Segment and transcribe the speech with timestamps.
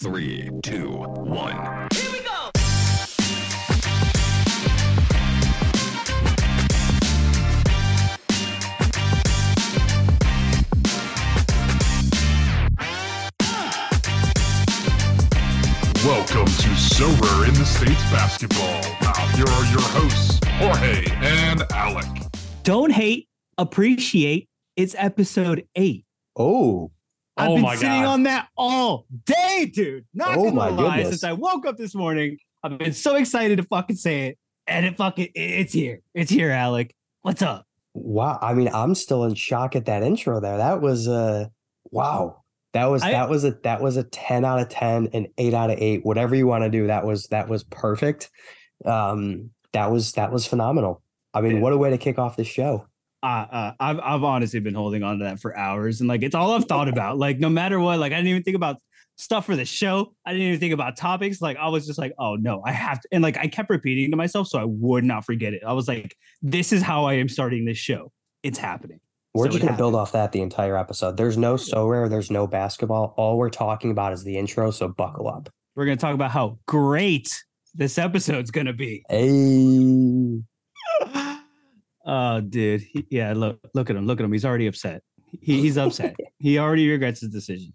[0.00, 1.88] Three, two, one.
[1.94, 2.50] Here we go.
[16.04, 18.82] Welcome to Sorare in the States Basketball.
[19.00, 22.04] Now, here are your hosts, Jorge and Alec.
[22.64, 24.46] Don't hate, appreciate.
[24.76, 26.04] It's episode eight.
[26.36, 26.90] Oh,
[27.36, 28.06] I've Oh been my sitting God.
[28.12, 30.04] on that all day, dude.
[30.14, 31.08] Not Oh gonna my lie, goodness.
[31.20, 34.38] since I woke up this morning, I've been so excited to fucking say it.
[34.66, 36.00] And it fucking it's here.
[36.14, 36.94] It's here, Alec.
[37.22, 37.66] What's up?
[37.94, 38.38] wow.
[38.42, 40.56] I mean, I'm still in shock at that intro there.
[40.58, 41.46] That was uh
[41.90, 42.42] wow.
[42.72, 45.54] That was I- that was a that was a 10 out of 10, an 8
[45.54, 46.86] out of 8, whatever you want to do.
[46.88, 48.30] That was that was perfect.
[48.84, 51.02] Um that was that was phenomenal.
[51.34, 51.60] I mean, Yeah.
[51.62, 52.86] what a way to kick off the show.
[53.22, 56.34] Uh, uh, I've I've honestly been holding on to that for hours, and like it's
[56.34, 57.18] all I've thought about.
[57.26, 58.76] Like no matter what, like I didn't even think about
[59.16, 60.14] stuff for the show.
[60.24, 61.40] I didn't even think about topics.
[61.40, 63.08] Like I was just like, oh no, I have to.
[63.10, 65.62] And like I kept repeating to myself so I would not forget it.
[65.66, 68.12] I was like, this is how I am starting this show.
[68.42, 69.00] It's happening.
[69.34, 71.16] We're So just gonna build off that the entire episode.
[71.16, 73.14] There's no Sorare, there's no basketball.
[73.16, 75.48] All we're talking about is the intro, so buckle up.
[75.74, 77.42] We're gonna talk about how great
[77.74, 79.02] this episode's gonna be.
[79.08, 80.42] Hey.
[82.06, 82.82] Oh, dude.
[82.82, 84.06] He- yeah, look, look at him.
[84.06, 84.32] Look at him.
[84.32, 85.02] He's already upset.
[85.40, 86.14] He, he's upset.
[86.38, 87.72] he already regrets his decision.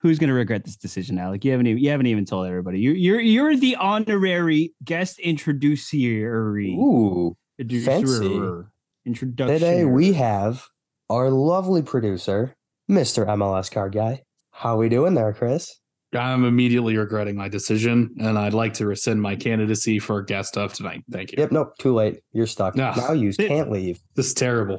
[0.00, 1.44] Who's gonna regret this decision, Alec?
[1.44, 2.80] You haven't even you haven't even told everybody.
[2.80, 6.58] You're you're you're the honorary guest introducer.
[6.58, 7.36] Ooh.
[7.58, 8.72] Introducer.
[9.06, 9.54] Introduction.
[9.54, 10.66] Today we have
[11.08, 12.54] our lovely producer,
[12.90, 13.26] Mr.
[13.26, 14.22] MLS card guy.
[14.50, 15.72] How are we doing there, Chris?
[16.14, 20.72] I'm immediately regretting my decision, and I'd like to rescind my candidacy for guest of
[20.72, 21.04] tonight.
[21.10, 21.36] Thank you.
[21.38, 22.20] Yep, nope, too late.
[22.32, 22.76] You're stuck.
[22.76, 22.92] No.
[22.96, 23.98] Now you It- can't leave.
[24.14, 24.78] This is terrible.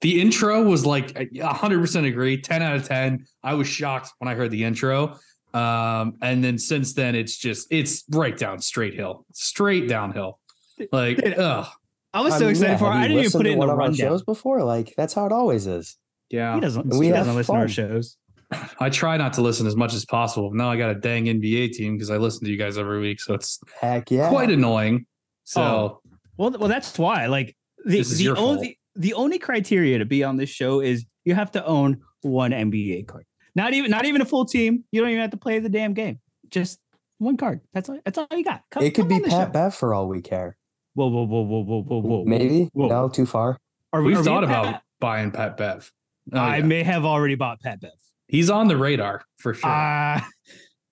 [0.00, 3.26] The intro was like 100% agree, 10 out of 10.
[3.42, 5.16] I was shocked when I heard the intro.
[5.54, 10.38] Um, and then since then, it's just, it's right down straight hill, straight downhill.
[10.92, 11.66] Like, Dude, ugh.
[12.14, 12.94] I was I so mean, excited yeah, for it.
[12.94, 14.08] I didn't even put it in one the of our rundown.
[14.08, 14.62] shows before.
[14.62, 15.96] Like that's how it always is.
[16.30, 16.54] Yeah.
[16.54, 18.16] He doesn't, We he have doesn't listen to our shows.
[18.80, 20.52] I try not to listen as much as possible.
[20.52, 23.20] Now I got a dang NBA team because I listen to you guys every week.
[23.20, 24.28] So it's Heck yeah.
[24.28, 25.06] quite annoying.
[25.44, 26.00] So, Oh.
[26.36, 27.26] Well, well, that's why.
[27.26, 31.50] Like the the only the only criteria to be on this show is you have
[31.52, 33.24] to own one NBA card.
[33.54, 34.84] Not even not even a full team.
[34.92, 36.20] You don't even have to play the damn game.
[36.50, 36.78] Just
[37.18, 37.60] one card.
[37.74, 37.98] That's all.
[38.04, 38.62] That's all you got.
[38.70, 39.52] Come, it could come be on the Pat.
[39.52, 40.56] Bev for all we care.
[40.94, 42.24] Whoa, whoa, whoa, whoa, whoa, whoa, whoa.
[42.24, 42.70] Maybe.
[42.72, 42.88] Whoa.
[42.88, 43.58] No, too far.
[43.92, 45.90] Are we've are thought at about Pat- buying Pat Bev.
[46.32, 46.64] Oh, I yeah.
[46.64, 47.90] may have already bought Pat Bev.
[48.28, 49.70] He's on the radar for sure.
[49.70, 50.20] Uh,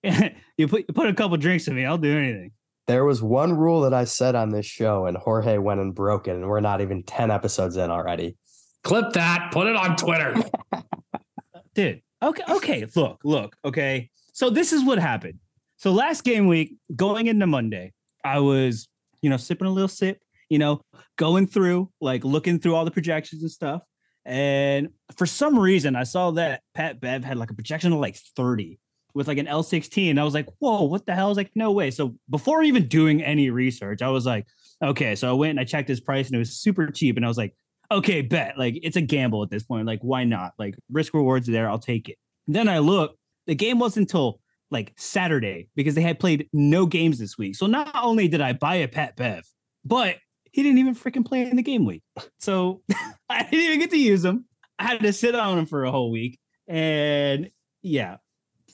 [0.57, 1.85] you put you put a couple drinks in me.
[1.85, 2.51] I'll do anything.
[2.87, 6.27] There was one rule that I said on this show, and Jorge went and broke
[6.27, 8.37] it, and we're not even 10 episodes in already.
[8.83, 10.33] Clip that, put it on Twitter.
[11.77, 12.01] dude.
[12.23, 12.85] Okay, okay.
[12.95, 13.55] Look, look.
[13.63, 14.09] Okay.
[14.33, 15.39] So this is what happened.
[15.77, 17.93] So last game week, going into Monday,
[18.23, 18.87] I was,
[19.21, 20.19] you know, sipping a little sip,
[20.49, 20.81] you know,
[21.17, 23.83] going through, like looking through all the projections and stuff.
[24.27, 28.17] And for some reason, I saw that Pat Bev had like a projection of like
[28.17, 28.77] 30
[29.13, 30.09] with like an L16.
[30.09, 31.27] And I was like, whoa, what the hell?
[31.27, 31.91] I was like, no way.
[31.91, 34.45] So before even doing any research, I was like,
[34.83, 35.15] okay.
[35.15, 37.15] So I went and I checked his price and it was super cheap.
[37.15, 37.55] And I was like,
[37.89, 38.57] okay, bet.
[38.57, 39.87] Like it's a gamble at this point.
[39.87, 40.51] Like, why not?
[40.59, 41.69] Like risk rewards there.
[41.69, 42.17] I'll take it.
[42.47, 43.15] Then I look,
[43.45, 47.55] the game wasn't until like Saturday because they had played no games this week.
[47.55, 49.45] So not only did I buy a Pat Bev,
[49.85, 50.17] but
[50.51, 52.03] he didn't even freaking play in the game week.
[52.39, 52.81] So
[53.29, 54.45] I didn't even get to use him.
[54.79, 56.39] I had to sit on him for a whole week.
[56.67, 57.49] And
[57.81, 58.17] yeah,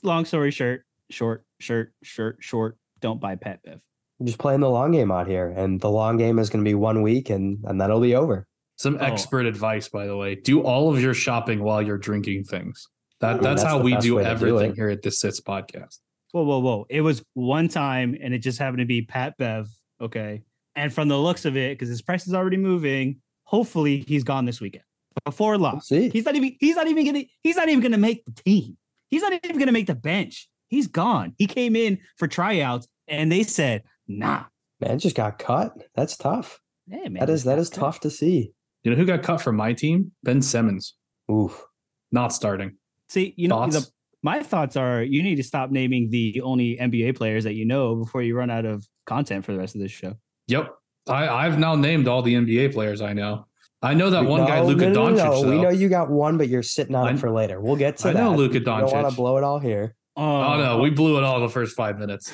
[0.02, 2.76] long story short, short, short, short, short.
[3.00, 3.80] Don't buy Pat Bev.
[4.20, 6.68] I'm just playing the long game out here, and the long game is going to
[6.68, 8.46] be one week, and, and then it'll be over.
[8.76, 9.04] Some Oh.
[9.04, 10.34] expert advice, by the way.
[10.36, 12.86] Do all of your shopping while you're drinking things.
[13.20, 15.98] That that's, that's how we do way to do everything here at the Sits podcast.
[16.32, 16.86] Whoa, whoa, whoa.
[16.90, 19.68] It was one time and it just happened to be Pat Bev.
[20.00, 20.42] Okay.
[20.76, 24.44] And from the looks of it, because his price is already moving, hopefully he's gone
[24.44, 24.84] this weekend.
[25.24, 26.08] Before We'll see.
[26.08, 28.76] He's not even he's not even gonna he's not even gonna make the team.
[29.10, 30.48] He's not even gonna make the bench.
[30.68, 31.34] He's gone.
[31.38, 34.44] He came in for tryouts and they said, nah.
[34.80, 35.72] Man, just got cut.
[35.94, 36.60] That's tough.
[36.90, 37.20] Hey man.
[37.20, 38.52] that is that is is tough to see.
[38.82, 40.12] You know who got cut from my team?
[40.24, 40.94] Ben Simmons,
[41.30, 41.64] Oof.
[42.12, 42.76] not starting.
[43.08, 43.86] See, you know, Thoughts?
[43.86, 47.64] the, my thoughts are you need to stop naming the only NBA players that you
[47.64, 50.14] know before you run out of content for the rest of this show.
[50.48, 50.74] Yep.
[51.08, 53.46] I, I've now named all the NBA players I know.
[53.82, 55.42] I know that We- one guy, no, Luka no, no, Doncic.
[55.44, 55.50] no.
[55.50, 57.60] We know you got one, but you're sitting on I- it for later.
[57.60, 58.22] We'll get to I that.
[58.22, 59.94] know Luka We don't want to blow it all here.
[60.16, 60.22] Oh.
[60.22, 62.32] oh no, we blew it all in the first five minutes.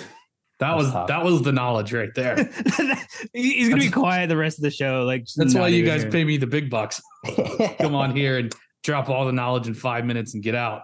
[0.61, 1.09] That was tough.
[1.09, 2.37] that was the knowledge right there.
[3.33, 5.05] He's gonna be quiet the rest of the show.
[5.05, 6.11] Like That's why you guys here.
[6.11, 7.01] pay me the big bucks.
[7.81, 8.55] Come on here and
[8.85, 10.83] drop all the knowledge in five minutes and get out.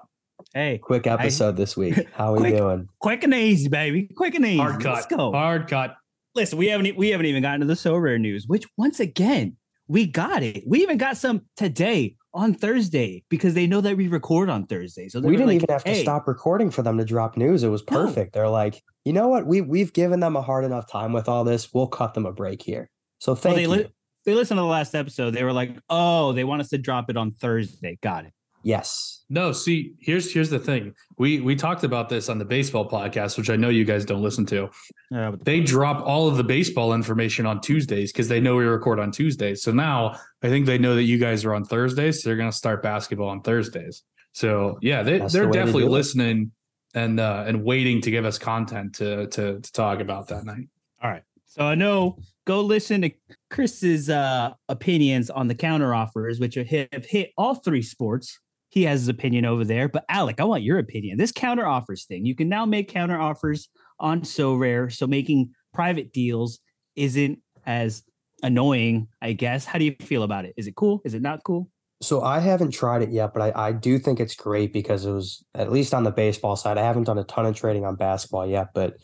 [0.55, 2.07] Hey, Quick episode this week.
[2.15, 2.57] How we Quick.
[2.57, 2.89] doing?
[3.01, 4.09] quick and easy, baby.
[4.17, 4.57] Quick and easy.
[4.57, 5.17] Hard Let's cut.
[5.19, 5.33] go.
[5.33, 5.95] Hard cut.
[6.37, 9.57] Listen, we haven't we haven't even gotten to the Sorare news, which once again
[9.89, 10.65] we got it.
[10.67, 15.09] We even got some today on Thursday because they know that we record on Thursday.
[15.09, 17.63] So We didn't like, even have to stop recording for them to drop news.
[17.63, 18.05] It was No.
[18.05, 18.35] perfect.
[18.35, 19.47] They're like, you know what?
[19.47, 21.73] We we've given them a hard enough time with all this.
[21.73, 22.91] We'll cut them a break here.
[23.19, 23.69] So Well, thank they you.
[23.69, 23.87] li-
[24.27, 25.31] they listened to the last episode.
[25.31, 28.33] They were like, "Oh, they want us to drop it on Thursday." Got it.
[28.67, 29.25] Yes.
[29.29, 30.95] No, see, here's here's the thing.
[31.19, 34.23] We we talked about this on the baseball podcast, which I know you guys don't
[34.23, 34.69] listen to.
[35.11, 39.01] But They drop all of the baseball information on Tuesdays because they know we record
[39.01, 39.63] on Tuesdays.
[39.63, 42.23] So now I think they know that you guys are on Thursdays.
[42.23, 44.03] So they're gonna start basketball on Thursdays.
[44.33, 46.53] So yeah, they, That's they're way to definitely do listening
[46.95, 50.69] and uh, and waiting to give us content to to to talk about that night.
[51.03, 51.23] All right.
[51.47, 53.11] So I know go listen to
[53.51, 58.39] Chris's uh opinions on the counter offers, which have hit all three sports.
[58.77, 59.89] He has his opinion over there.
[59.89, 61.17] But Alec, I want your opinion.
[61.17, 62.27] This counter offers thing.
[62.27, 64.93] You can now make counter offers on Sorare.
[64.93, 66.59] So making private deals
[66.95, 68.03] isn't as
[68.43, 69.65] annoying, I guess.
[69.65, 70.53] How do you feel about it?
[70.59, 71.01] Is it cool?
[71.07, 71.71] Is it not cool?
[72.03, 75.11] So I haven't tried it yet, but I, I do think it's great because it
[75.11, 76.77] was at least on the baseball side.
[76.77, 78.99] I haven't done a ton of trading on basketball yet, but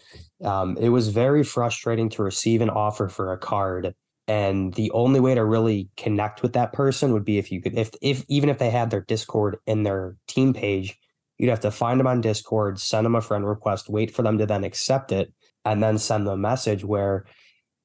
[0.44, 3.94] um, it was very frustrating to receive an offer for a card.
[4.28, 7.76] And the only way to really connect with that person would be if you could,
[7.76, 10.96] if if even if they had their Discord in their team page,
[11.38, 14.38] you'd have to find them on Discord, send them a friend request, wait for them
[14.38, 15.32] to then accept it,
[15.64, 17.24] and then send them a message where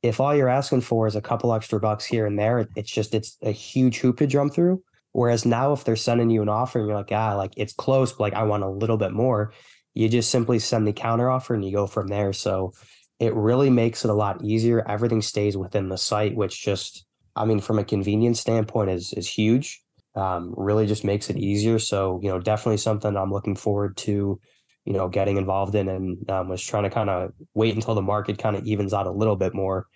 [0.04, 3.16] if all you're asking for is a couple extra bucks here and there, it's just
[3.16, 4.84] it's a huge hoop to jump through.
[5.14, 8.14] Whereas now, if they're sending you an offer and you're like, ah, like it's close,
[8.14, 9.54] but like I want a little bit more,
[9.96, 12.34] you just simply send the counter offer and you go from there.
[12.34, 12.74] So
[13.20, 14.88] it really makes it a lot easier.
[14.88, 17.06] Everything stays within the site, which just,
[17.36, 19.82] I mean, from a convenience standpoint, is is huge.
[20.16, 21.78] Um, really just makes it easier.
[21.80, 24.40] So you know, definitely something I'm looking forward to,
[24.86, 28.02] you know, getting involved in, and um, was trying to kind of wait until the
[28.02, 29.88] market kind of evens out a little bit more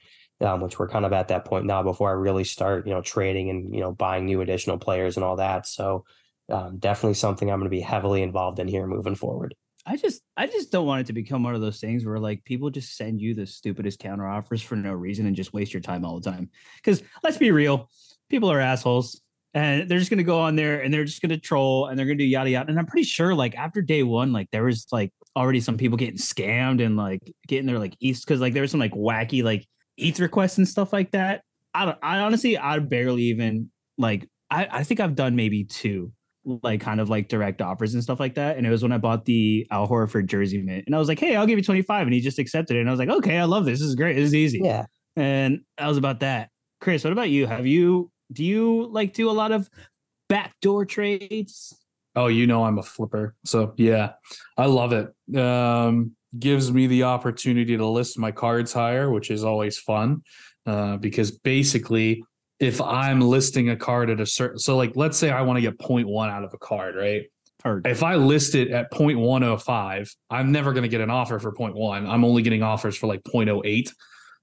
[0.42, 3.02] um, which we're kind of at that point now before I really start, you know,
[3.02, 5.68] trading and, you know, buying new additional players and all that.
[5.68, 6.06] So
[6.50, 9.56] um, definitely something I'm going to be heavily involved in here moving forward.
[9.86, 12.44] I just I just don't want it to become one of those things where like
[12.44, 15.82] people just send you the stupidest counter offers for no reason and just waste your
[15.82, 16.50] time all the time.
[16.76, 17.90] Because let's be real,
[18.30, 19.22] people are assholes
[19.54, 22.18] and they're just gonna go on there and they're just gonna troll and they're gonna
[22.18, 22.70] do yada yada.
[22.70, 25.98] And I'm pretty sure like after day one, like there was like already some people
[25.98, 29.44] getting scammed and like getting their like east because like there was some like wacky
[29.44, 29.66] like
[29.98, 31.44] ETH requests and stuff like that.
[31.74, 36.12] I don't I honestly I barely even like I, I think I've done maybe two
[36.44, 38.58] like kind of like direct offers and stuff like that.
[38.58, 40.86] And it was when I bought the Al Horford jersey mint.
[40.88, 42.08] And I was like, hey, I'll give you 25.
[42.08, 42.80] And he just accepted it.
[42.80, 43.80] And I was like, okay, I love this.
[43.80, 44.16] This is great.
[44.16, 44.62] This is easy.
[44.64, 44.86] Yeah.
[45.16, 46.50] And that was about that.
[46.80, 47.46] Chris, what about you?
[47.46, 49.70] Have you do you like do a lot of
[50.30, 51.78] backdoor trades?
[52.16, 53.36] Oh, you know I'm a flipper.
[53.46, 54.14] So yeah,
[54.58, 55.38] I love it.
[55.38, 60.22] Um, gives me the opportunity to list my cards higher, which is always fun.
[60.66, 62.24] Uh, because basically,
[62.62, 65.62] if I'm listing a card at a certain, so like let's say I want to
[65.62, 67.24] get 0.1 out of a card, right?
[67.86, 72.08] If I list it at 0.105, I'm never going to get an offer for 0.1.
[72.08, 73.90] I'm only getting offers for like 0.08.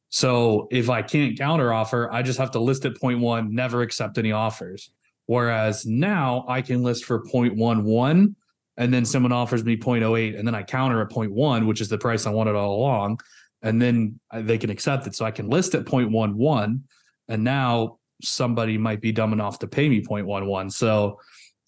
[0.08, 4.18] So if I can't counter offer, I just have to list at 0.1, never accept
[4.18, 4.90] any offers.
[5.26, 8.34] Whereas now I can list for 0.11
[8.76, 11.98] and then someone offers me 0.08 and then I counter at 0.1, which is the
[11.98, 13.20] price I wanted all along.
[13.62, 15.14] And then uh, they can accept it.
[15.14, 16.80] So I can list at 0.11
[17.28, 20.72] and now somebody might be dumb enough to pay me 0.11.
[20.72, 21.20] So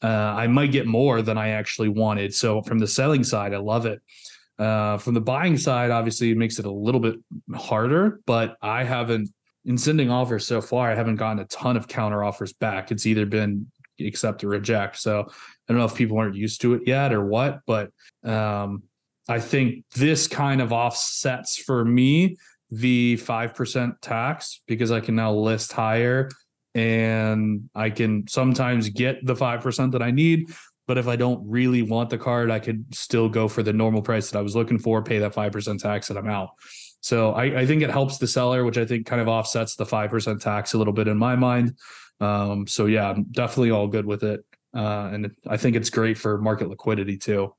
[0.02, 2.34] uh, I might get more than I actually wanted.
[2.34, 4.00] So from the selling side, I love it.
[4.58, 7.16] Uh, from the buying side, obviously, it makes it a little bit
[7.54, 9.30] harder, but I haven't,
[9.64, 12.90] in sending offers so far, I haven't gotten a ton of counter offers back.
[12.90, 13.70] It's either been
[14.06, 14.98] accept or reject.
[14.98, 15.32] So I
[15.68, 17.90] don't know if people aren't used to it yet or what, but
[18.24, 18.84] um,
[19.28, 22.36] I think this kind of offsets for me
[22.70, 26.28] the 5% tax because I can now list higher
[26.74, 30.52] and I can sometimes get the 5% that I need.
[30.86, 34.02] But if I don't really want the card, I could still go for the normal
[34.02, 36.50] price that I was looking for, pay that 5% tax, and I'm out.
[37.00, 39.84] So I, I think it helps the seller, which I think kind of offsets the
[39.84, 41.76] 5% tax a little bit in my mind.
[42.20, 44.44] Um, so yeah, I'm definitely all good with it.
[44.74, 47.54] Uh, and I think it's great for market liquidity too.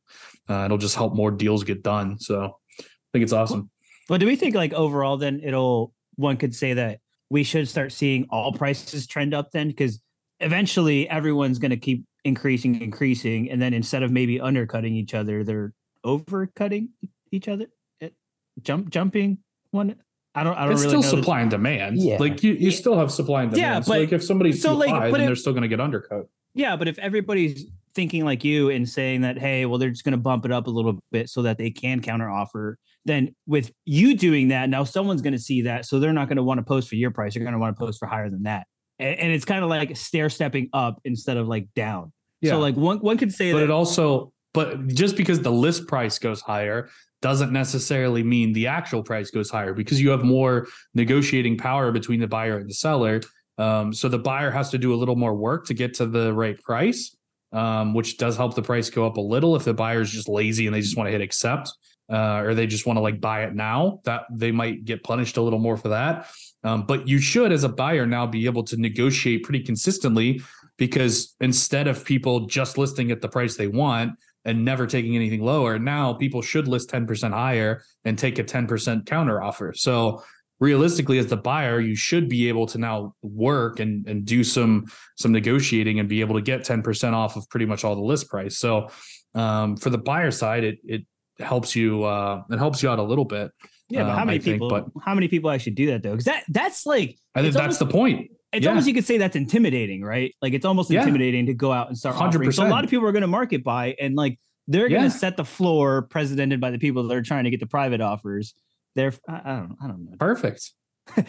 [0.48, 2.20] Uh, it'll just help more deals get done.
[2.20, 3.71] So I think it's awesome.
[4.12, 7.00] Well, do we think like overall then it'll one could say that
[7.30, 10.01] we should start seeing all prices trend up then because
[10.41, 15.46] eventually everyone's going to keep increasing increasing and then instead of maybe undercutting each other
[15.46, 15.72] they're
[16.06, 16.89] overcutting
[17.32, 17.68] each other
[18.01, 18.13] It-
[18.62, 19.38] jump jumping
[19.72, 19.96] one
[20.36, 21.98] I don't I don't It's really still know supply and demand.
[22.01, 22.18] Yeah.
[22.18, 23.75] Like you, you still have supply and demand.
[23.75, 25.53] Yeah, so but- like if somebody's so, too like, high, but then if- they're still
[25.53, 26.27] going to get undercut.
[26.53, 30.13] yeah but if everybody's thinking like you and saying that, hey, well, they're just going
[30.13, 32.77] to bump it up a little bit so that they can counter offer.
[33.05, 36.38] Then with you doing that, now someone's going to see that, so they're not going
[36.38, 37.34] to want to post for your price.
[37.34, 38.67] They're going to want to post for higher than that,
[39.00, 42.12] and, and it's kind of like stair stepping up instead of like down.
[42.41, 42.51] Yeah.
[42.51, 45.88] So like one one could say but that it also but just because the list
[45.88, 46.89] price goes higher
[47.22, 52.20] doesn't necessarily mean the actual price goes higher because you have more negotiating power between
[52.20, 53.22] the buyer and the seller
[53.58, 56.34] um, so the buyer has to do a little more work to get to the
[56.34, 57.15] right price
[57.53, 60.27] um, which does help the price go up a little if the buyer is just
[60.27, 61.72] lazy and they just want to hit accept
[62.12, 65.38] uh, or they just want to like buy it now that they might get punished
[65.38, 66.30] a little more for that
[66.63, 70.41] um, but you should as a buyer now be able to negotiate pretty consistently
[70.77, 74.13] because instead of people just listing at the price they want
[74.46, 79.06] and never taking anything lower, now people should list 10% higher and take a 10%
[79.06, 79.74] counter offer.
[79.75, 80.24] So
[80.60, 84.86] realistically, as the buyer, you should be able to now work and, and do some
[85.18, 88.30] some negotiating and be able to get 10% off of pretty much all the list
[88.30, 88.58] price.
[88.58, 88.89] So
[89.36, 91.06] um, for the buyer side, it it
[91.41, 93.51] helps you uh, it helps you out a little bit.
[93.89, 94.69] yeah, but how um, many I think, people?
[94.69, 96.12] but- how many people actually do that though?
[96.12, 98.31] Because that that's like I think that's the point.
[98.53, 98.69] it's Yeah.
[98.69, 100.33] almost you could say that's intimidating, right?
[100.41, 101.00] Like it's almost Yeah.
[101.01, 102.51] intimidating to go out and start offering.
[102.51, 105.07] So a lot of people are going to market buy and like they're going to
[105.07, 105.13] Yeah.
[105.25, 108.53] set the floor, presidented by the people that are trying to get the private offers.
[108.95, 110.17] They're I, I don't I don't know.
[110.19, 110.71] Perfect.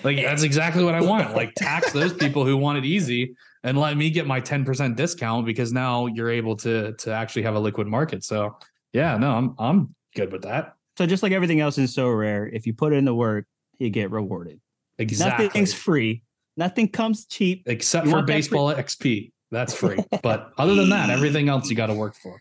[0.05, 1.35] Like that's exactly what I want.
[1.35, 5.47] Like tax those people who want it easy and let me get my 10% discount
[5.47, 8.25] because now you're able to to actually have a liquid market.
[8.25, 8.57] So
[8.93, 10.75] yeah, no, I'm I'm good with that.
[10.99, 13.47] So just like everything else is Sorare, if you put in the work,
[13.79, 14.61] you get rewarded.
[14.99, 15.47] Exactly.
[15.47, 16.23] Nothing's free.
[16.57, 17.63] Nothing comes cheap.
[17.67, 19.33] Except for want that free- baseball XP.
[19.51, 19.99] That's free.
[20.23, 22.41] But other than that, everything else you got to work for.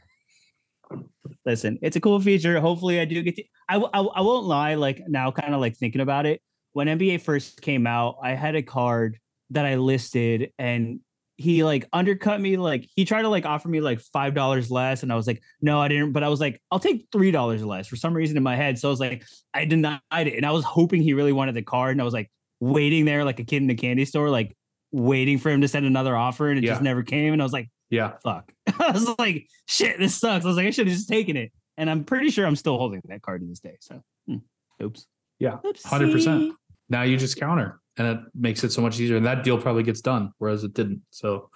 [1.45, 2.59] Listen, it's a cool feature.
[2.59, 3.43] Hopefully, I do get to.
[3.67, 4.75] I won't lie.
[4.75, 6.41] Like now, kind of like thinking about it.
[6.73, 9.17] When NBA first came out, I had a card
[9.49, 10.99] that I listed, and
[11.41, 12.57] he like undercut me.
[12.57, 15.41] Like he tried to like offer me like five dollars less, and I was like,
[15.61, 16.11] no, I didn't.
[16.11, 18.79] But I was like, I'll take three dollars less for some reason in my head.
[18.79, 21.61] So I was like, I denied it, and I was hoping he really wanted the
[21.61, 22.29] card, and I was like
[22.59, 24.55] waiting there like a kid in a candy store, like
[24.91, 27.33] waiting for him to send another offer, and it just never came.
[27.33, 28.13] And I was like Yeah.
[28.23, 28.51] fuck.
[28.79, 30.45] I was like, shit, this sucks.
[30.45, 31.51] I was like, I should have just taken it.
[31.77, 33.77] And I'm pretty sure I'm still holding that card to this day.
[33.79, 34.37] So, hmm,
[34.83, 35.07] oops.
[35.39, 35.85] Yeah, Oopsie.
[35.85, 36.51] 100%.
[36.91, 39.15] Now you just counter and it makes it so much easier.
[39.17, 41.01] And that deal probably gets done, whereas it didn't.
[41.09, 41.49] So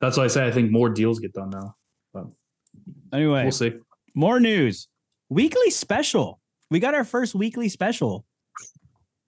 [0.00, 1.76] that's why I say I think more deals get done now.
[2.12, 2.24] But
[3.12, 3.74] Anyway, we'll see.
[4.14, 4.88] more news.
[5.28, 6.40] Weekly special.
[6.70, 8.24] We got our first weekly special.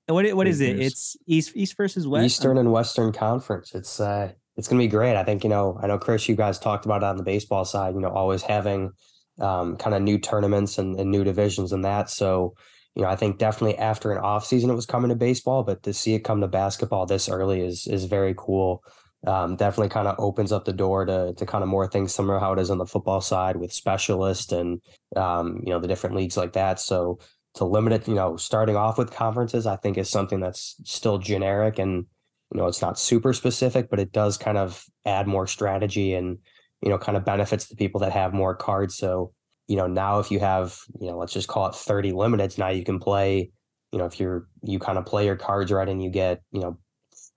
[0.07, 0.81] What what is it?
[0.81, 2.27] It's East East versus West.
[2.27, 3.73] Eastern and Western Conference.
[3.75, 5.17] It's uh it's gonna be great.
[5.17, 7.65] I think, you know, I know Chris, you guys talked about it on the baseball
[7.65, 8.91] side, you know, always having
[9.39, 12.11] um kind of new tournaments and, and new divisions and that.
[12.11, 12.55] So,
[12.95, 15.83] you know, I think definitely after an off season it was coming to baseball, but
[15.85, 18.85] to see it come to basketball this early is is very cool.
[19.25, 22.39] Um, definitely kind of opens up the door to to kind of more things similar
[22.39, 24.81] how it is on the football side with specialists and
[25.17, 26.81] um, you know, the different leagues like that.
[26.81, 27.19] So
[27.55, 31.19] to limit it, you know, starting off with conferences, I think is something that's still
[31.19, 32.07] generic and
[32.53, 36.39] you know, it's not super specific, but it does kind of add more strategy and,
[36.83, 38.95] you know, kind of benefits the people that have more cards.
[38.97, 39.33] So,
[39.69, 42.69] you know, now if you have, you know, let's just call it 30 limiteds, now
[42.69, 43.51] you can play,
[43.93, 46.61] you know, if you're, you kind of play your cards right and you get, you
[46.61, 46.79] know,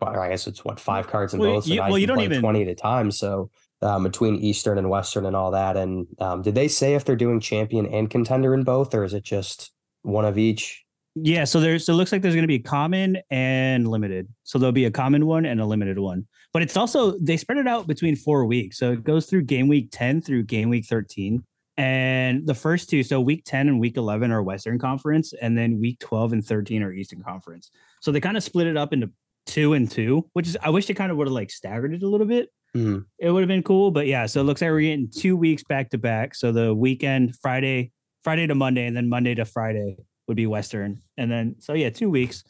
[0.01, 1.65] I guess it's what, five cards in Well, both.
[1.65, 3.11] So you- now well, you can don't play even- 20 at a time.
[3.11, 3.49] So,
[3.81, 5.77] um, between Eastern and Western and all that.
[5.77, 9.13] And um, did they say if they're doing champion and contender in both, or is
[9.13, 10.83] it just one of each?
[11.13, 14.27] Yeah, so there's so it looks like there's going to be common and limited.
[14.43, 16.25] So there'll be a common one and a limited one.
[16.51, 18.77] But it's also they spread it out between 4 weeks.
[18.79, 21.43] So it goes through game week 10 through game week 13.
[21.77, 25.79] And the first two, so week 10 and week 11 are Western Conference and then
[25.79, 27.69] week 12 and 13 are Eastern Conference.
[28.01, 29.11] So they kind of split it up into
[29.47, 32.03] 2 and 2, which is I wish they kind of would have like staggered it
[32.03, 32.49] a little bit.
[32.75, 33.05] Mhm.
[33.19, 35.63] It would have been cool, but yeah, so it looks like we're getting 2 weeks
[35.63, 36.33] back to back.
[36.35, 37.91] So the weekend Friday
[38.23, 41.01] Friday to Monday and then Monday to Friday would be Western.
[41.17, 42.43] And then so yeah, two weeks.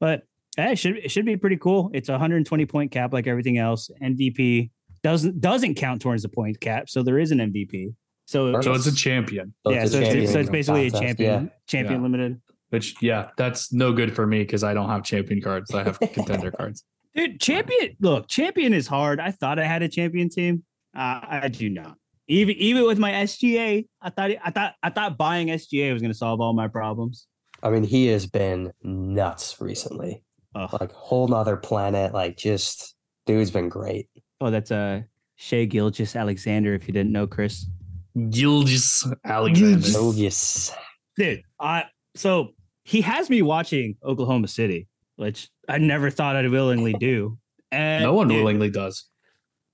[0.00, 0.22] But
[0.56, 1.90] it should it should be pretty cool.
[1.92, 3.90] It's a 120 point cap like everything else.
[4.02, 4.70] MVP
[5.02, 7.94] doesn't doesn't count towards the point cap, so there is an MVP.
[8.26, 11.02] So So it's a champion, So yeah, it's a so it's, so it's basically contest,
[11.02, 12.02] a champion champion Yeah.
[12.02, 12.40] limited.
[12.70, 15.72] which yeah, that's no good for me because I don't have champion cards.
[15.74, 16.84] I have contender cards.
[17.14, 17.96] Dude, champion.
[18.00, 19.20] Look, champion is hard.
[19.20, 20.64] I thought I had a champion team.
[20.96, 21.96] Uh, I do not.
[22.26, 26.10] Even even with my SGA, I thought I thought I thought buying SGA was going
[26.12, 27.26] to solve all my problems.
[27.62, 30.24] I mean, he has been nuts recently.
[30.54, 30.76] Ugh.
[30.80, 32.14] Like whole nother planet.
[32.14, 32.94] Like just
[33.26, 34.08] dude's been great.
[34.40, 35.00] Oh, that's a uh
[35.36, 36.74] Shai Gilgeous Alexander.
[36.74, 37.66] If you didn't know, Chris,
[38.30, 39.86] Gilgeous Alexander.
[39.86, 40.74] So yes.
[41.16, 41.42] dude.
[41.60, 42.50] I so
[42.84, 47.38] he has me watching Oklahoma City, which I never thought I'd willingly do.
[47.72, 49.04] And No one dude, willingly does.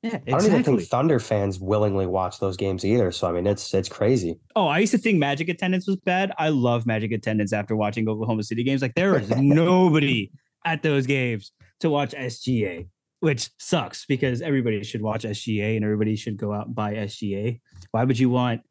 [0.03, 3.13] Yeah, I don't even think Thunder fans willingly watch those games either.
[3.13, 4.39] So I mean, it's it's crazy.
[4.57, 6.33] Oh, I used to think Magic attendance was bad.
[6.39, 8.81] I love Magic attendance after watching Oklahoma City games.
[8.81, 10.31] Like there is nobody
[10.65, 12.87] at those games to watch SGA,
[13.21, 17.61] which sucks because everybody should watch SGA and everybody should go out and buy SGA.
[17.93, 18.63] Why would you want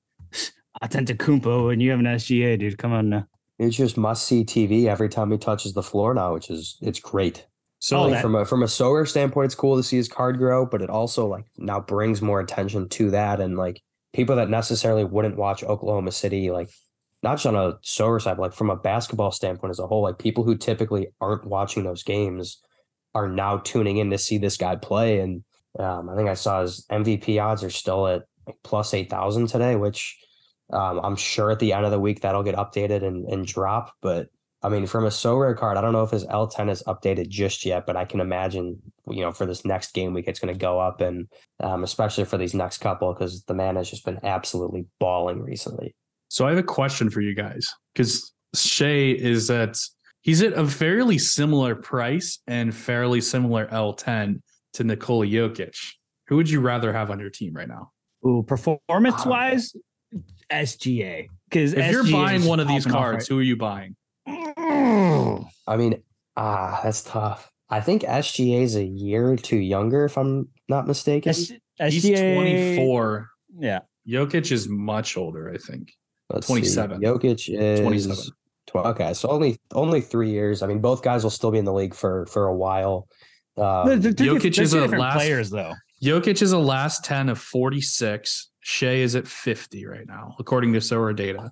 [0.83, 2.77] Antetokounmpo when you have an SGA, dude?
[2.77, 3.27] Come on now.
[3.59, 6.99] It's just must see TV every time he touches the floor now, which is it's
[6.99, 7.45] great.
[7.79, 10.65] So Like, from a from a Sorare standpoint, it's cool to see his card grow,
[10.65, 13.81] but it also like now brings more attention to that and like
[14.13, 16.69] people that necessarily wouldn't watch Oklahoma City, like
[17.21, 20.01] not just on a Sorare side, but like from a basketball standpoint as a whole,
[20.01, 22.61] like people who typically aren't watching those games
[23.15, 25.19] are now tuning in to see this guy play.
[25.19, 25.43] And
[25.77, 28.23] um, I think I saw his MVP odds are still at
[28.63, 30.17] plus eight thousand today, which
[30.71, 33.93] um, I'm sure at the end of the week that'll get updated and, and drop.
[34.01, 34.29] But
[34.61, 37.65] I mean, from a Sorare card, I don't know if his L10 is updated just
[37.65, 40.59] yet, but I can imagine, you know, for this next game week, it's going to
[40.59, 41.27] go up, and
[41.61, 45.95] um, especially for these next couple, because the man has just been absolutely balling recently.
[46.27, 49.79] So I have a question for you guys because Shea is at
[50.21, 54.41] he's at a fairly similar price and fairly similar L10
[54.73, 55.75] to Nikola Jokic.
[56.27, 57.91] Who would you rather have on your team right now?
[58.25, 59.73] Ooh, performance wise,
[60.51, 61.27] SGA.
[61.49, 63.95] Because If you're buying one of these cards, who are you buying?
[64.27, 66.03] I mean,
[66.35, 67.51] ah, that's tough.
[67.69, 71.33] I think SGA is a year or two younger, if I'm not mistaken.
[71.33, 73.29] He's SGA 24.
[73.59, 73.79] Yeah.
[74.07, 75.93] Jokic is much older, I think.
[76.29, 76.53] Let's see.
[76.53, 77.01] 27.
[77.01, 78.33] Jokic is 27.
[78.69, 78.87] 12.
[78.87, 80.61] Okay, so only only three years.
[80.61, 83.07] I mean, both guys will still be in the league for for a while.
[83.57, 85.73] Um, They're- they're Jokic is a last- players though.
[86.01, 88.49] Jokic is a last 10 of 46.
[88.61, 91.51] Shai is at 50 right now, according to Sorare data.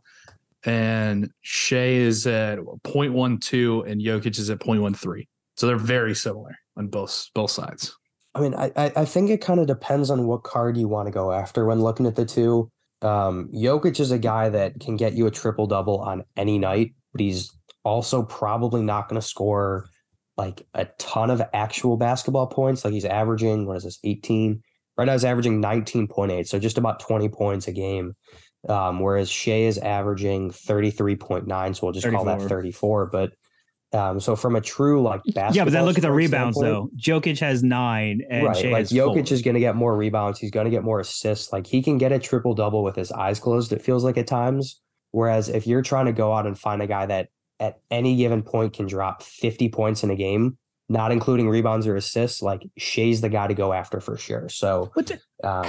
[0.63, 5.27] And Shai is at 0.12 and Jokic is at 0.13.
[5.57, 7.95] So they're very similar on both both sides.
[8.35, 11.07] I mean, I I I think it kind of depends on what card you want
[11.07, 12.69] to go after when looking at the two.
[13.01, 16.93] Um, Jokic is a guy that can get you a triple double on any night,
[17.17, 17.51] but he's
[17.83, 19.89] also probably not going to score
[20.37, 22.85] like a ton of actual basketball points.
[22.85, 24.61] Like he's averaging, what is this, 18?
[24.97, 28.15] Right now he's averaging 19.8, so just about 20 points a game.
[28.69, 32.49] Um, whereas Shai is averaging 33.9, so we'll just call that 34.
[32.49, 33.05] 34.
[33.07, 33.31] But
[33.97, 36.89] um, so from a true like basketball, Yeah, but then look at the rebounds though.
[36.97, 38.57] Jokic has nine and right.
[38.57, 39.33] Shai like Jokic four.
[39.33, 40.39] is going to get more rebounds.
[40.39, 41.53] He's going to get more assists.
[41.53, 43.71] Like he can get a triple double with his eyes closed.
[43.71, 44.81] It feels like at times.
[45.17, 48.43] Whereas if you're trying to go out and find a guy that at any given
[48.43, 53.19] point can drop 50 points in a game, not including rebounds or assists, like Shai's
[53.21, 54.47] the guy to go after for sure.
[54.47, 54.91] So,
[55.43, 55.65] um,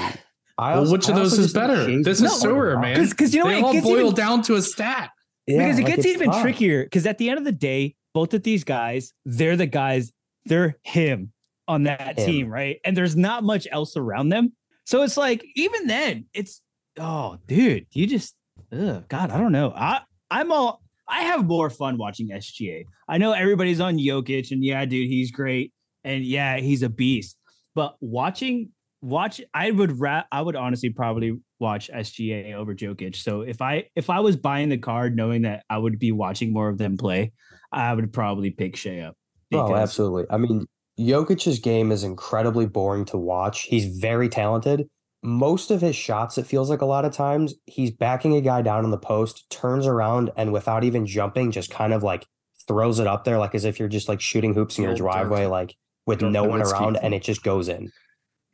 [0.58, 1.76] I Well, which of I those is better?
[2.02, 2.80] This is better Sorare, option.
[2.82, 2.94] man.
[2.96, 3.64] Because because you know they what?
[3.64, 5.12] all it gets boil even, down to a stat.
[5.46, 6.42] Yeah, because it like, gets even tough.
[6.42, 6.84] trickier.
[6.84, 10.12] Because at the end of the day, both of these guys, they're the guys,
[10.44, 11.32] they're him
[11.66, 12.26] on that Him.
[12.26, 12.80] team, right?
[12.84, 14.52] And there's not much else around them.
[14.84, 16.60] So it's like, even then, it's
[16.98, 18.34] oh, dude, you just
[18.72, 19.72] ugh, God, I don't know.
[19.74, 20.00] I
[20.30, 22.84] I'm all I have more fun watching SGA.
[23.08, 25.72] I know everybody's on Jokic, and yeah, dude, he's great,
[26.04, 27.36] and yeah, he's a beast.
[27.74, 33.16] But watching watch, I would ra- I would honestly probably watch SGA over Jokic.
[33.16, 36.52] So if I if I was buying the card knowing that I would be watching
[36.52, 37.32] more of them play,
[37.72, 39.16] I would probably pick Shai up.
[39.52, 40.24] Oh, absolutely.
[40.30, 40.66] I mean,
[40.98, 43.62] Jokic's game is incredibly boring to watch.
[43.62, 44.88] He's very talented.
[45.22, 48.62] Most of his shots, it feels like a lot of times, he's backing a guy
[48.62, 52.26] down in the post, turns around, and without even jumping, just kind of like
[52.68, 55.46] throws it up there, like as if you're just like shooting hoops in your driveway,
[55.46, 55.74] like
[56.06, 57.90] with no one around, and it just goes in.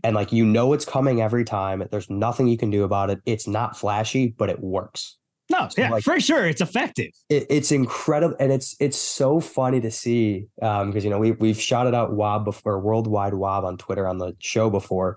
[0.02, 1.82] And like you know it's coming every time.
[1.90, 3.20] There's nothing you can do about it.
[3.26, 5.16] It's not flashy, but it works
[5.50, 7.10] No, yeah, like- for sure, it's effective.
[7.30, 11.32] it, it's incredible and it's it's so funny to see um because you know we
[11.32, 15.16] we've shouted out Wob before worldwide Wob on Twitter on the show before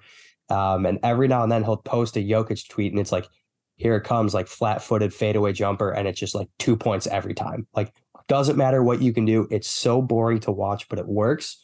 [0.50, 3.28] um and every now and then he'll post a Jokic tweet and it's like
[3.76, 7.68] here it comes like flat-footed fadeaway jumper and it's just like two points every time
[7.76, 7.94] like
[8.28, 11.64] doesn't matter what you can do it's so boring to watch but it works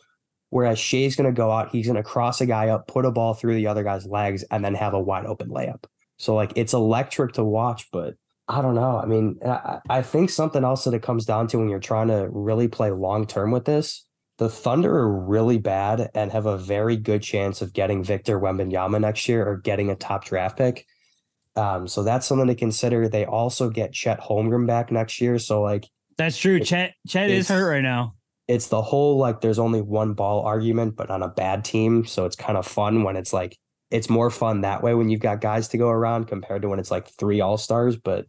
[0.50, 3.12] whereas Shai's going to go out he's going to cross a guy up put a
[3.12, 5.84] ball through the other guy's legs and then have a wide open layup
[6.18, 8.16] so like it's electric to watch but
[8.48, 9.00] I don't know.
[9.00, 12.10] I mean, I, I think something else that it comes down to when you're trying
[12.10, 14.06] to really play long term with this,
[14.44, 19.00] the Thunder are really bad and have a very good chance of getting Victor Wembanyama
[19.00, 20.86] next year or getting a top draft pick.
[21.56, 23.08] Um, so that's something to consider.
[23.08, 25.40] They also get Chet Holmgren back next year.
[25.40, 26.58] So like That's true.
[26.58, 28.16] It- Chet Chet is hurt right now.
[28.50, 32.06] it's the whole like there's only one ball argument, but on a bad team.
[32.06, 33.58] So it's kind of fun when it's like
[33.92, 36.80] it's more fun that way when you've got guys to go around compared to when
[36.80, 37.96] it's like three all stars.
[37.96, 38.26] But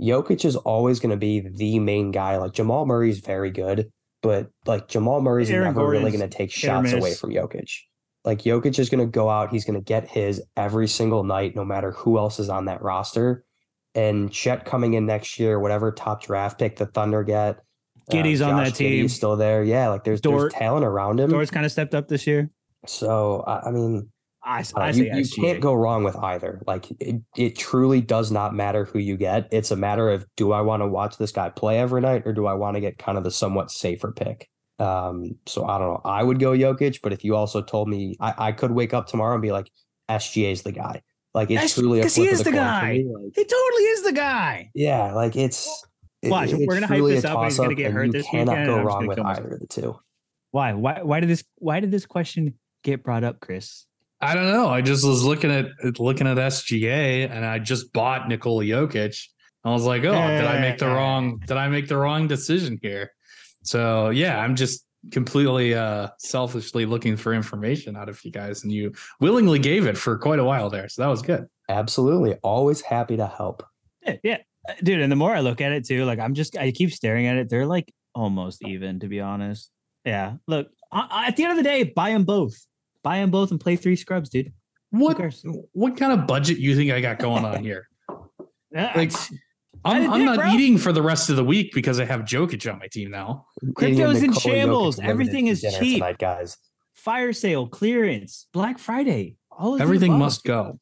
[0.00, 2.38] Jokic is always going to be the main guy.
[2.38, 6.50] Like Jamal Murray's very good, but like Jamal Murray's Aaron never really going to take
[6.50, 7.70] shots away from Jokic.
[8.24, 9.50] Like Jokic is going to go out.
[9.50, 12.80] He's going to get his every single night, no matter who else is on that
[12.80, 13.44] roster.
[13.94, 17.58] And Chet coming in next year, whatever top draft pick the Thunder get,
[18.10, 19.04] uh, on that team.
[19.04, 19.62] Giddey's still there.
[19.62, 21.30] Yeah, like there's Dort- there's talent around him.
[21.30, 22.50] Dort's kind of stepped up this year.
[22.86, 24.08] So I, I mean,
[24.44, 25.34] I, uh, I you, say you SGA.
[25.40, 26.60] can't go wrong with either.
[26.66, 29.48] Like it, it truly does not matter who you get.
[29.52, 32.32] It's a matter of do I want to watch this guy play every night or
[32.32, 34.48] do I want to get kind of the somewhat safer pick?
[34.78, 36.00] Um, so I don't know.
[36.04, 39.06] I would go Jokic, but if you also told me I, I could wake up
[39.06, 39.70] tomorrow and be like,
[40.10, 41.02] SGA is the guy.
[41.34, 42.92] Like it's S- truly a 'cause he is the the guy.
[42.94, 44.70] me, like, He totally is the guy.
[44.74, 45.66] yeah, like it's
[46.20, 48.26] it- Watch, it's we're gonna hype this up and he's gonna get hurt you this
[48.26, 49.98] cannot weekend, go and I'm wrong with either of the two.
[50.50, 50.72] Why?
[50.74, 51.00] Why?
[51.02, 51.42] Why did this?
[51.56, 53.86] Why did this question get brought up, Chris?
[54.22, 54.68] I don't know.
[54.68, 55.66] I just was looking at
[55.98, 59.20] looking at SGA and I just bought Nikola Jokic.
[59.64, 62.78] I was like, oh, did I make the wrong did I make the wrong decision
[62.82, 63.12] here?
[63.64, 68.72] So yeah, I'm just completely uh selfishly looking for information out of you guys and
[68.72, 70.88] you willingly gave it for quite a while there.
[70.88, 71.46] So that was good.
[71.68, 72.34] Absolutely.
[72.42, 73.64] Always happy to help.
[74.06, 75.00] Yeah, yeah, Uh, dude.
[75.00, 77.36] And the more I look at it too, like I'm just I keep staring at
[77.36, 77.48] it.
[77.48, 79.70] They're like almost even, to be honest.
[80.04, 80.34] Yeah.
[80.46, 82.54] Look, I, I- at the end of the day, buy them both.
[83.02, 84.52] Buy them both and play three scrubs, dude.
[84.90, 85.18] What
[85.72, 87.88] what kind of budget you think I got going on here?
[88.74, 89.12] Like
[89.84, 90.48] I I'm, I'm not bro.
[90.52, 93.46] eating for the rest of the week because I have Jokic on my team now.
[93.74, 94.98] Crypto's in Nikola Jokic shambles.
[95.00, 95.96] Everything is cheap.
[95.96, 96.56] tonight, guys.
[96.94, 99.36] fire sale, clearance, Black Friday.
[99.50, 100.78] All of Everything must go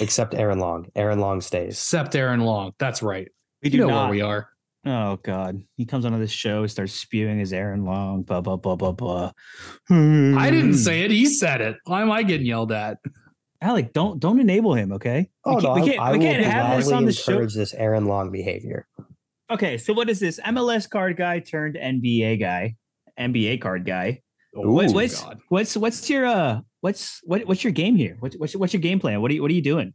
[0.00, 0.86] Except Aaron Long.
[0.96, 1.74] Aaron Long stays.
[1.74, 2.72] except Aaron Long.
[2.78, 3.28] That's right.
[3.62, 4.02] We You do know not.
[4.04, 4.48] where we are.
[4.84, 8.74] Oh God, he comes onto this show, starts spewing his Aaron Long, blah blah blah
[8.74, 9.32] blah blah.
[9.86, 10.36] Hmm.
[10.36, 11.10] I didn't say it.
[11.10, 11.76] He said it.
[11.84, 12.98] Why am I getting yelled at?
[13.60, 15.30] Alec, don't don't enable him, okay?
[15.44, 17.12] Oh we no, can't, we I, can't, I we will can't have this on the
[17.12, 17.32] show.
[17.32, 18.88] encourage this Aaron Long behavior.
[19.52, 20.40] Okay, so what is this?
[20.40, 22.74] MLS card guy turned NBA guy,
[23.20, 24.22] NBA card guy.
[24.52, 25.38] What, Ooh, what's God.
[25.48, 28.16] what's what's your uh what's what what's your game here?
[28.18, 29.22] What's what's your, what's your game plan?
[29.22, 29.94] What are you what are you doing?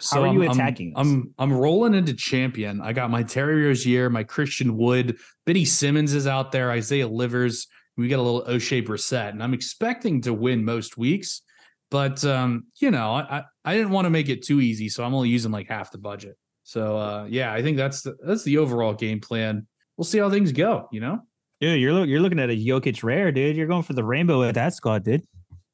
[0.00, 0.98] So are you I'm- I'm- attacking this?
[0.98, 2.80] I'm, I'm rolling into champion.
[2.80, 7.66] I got my Terry Rozier, my Christian Wood, Benny Simmons is out there, Isaiah Livers.
[7.96, 11.42] We got a little Oshae Brissett, and I'm expecting to win most weeks.
[11.90, 15.04] But um, you know, I, I I didn't want to make it too easy, so
[15.04, 16.36] I'm only using like half the budget.
[16.62, 19.66] So uh, yeah, I think that's the, that's the overall game plan.
[19.98, 20.88] We'll see how things go.
[20.90, 21.20] You know,
[21.60, 23.56] Dude, you're look, you're looking at a Jokic rare, dude.
[23.56, 25.22] You're going for the rainbow with that squad, dude.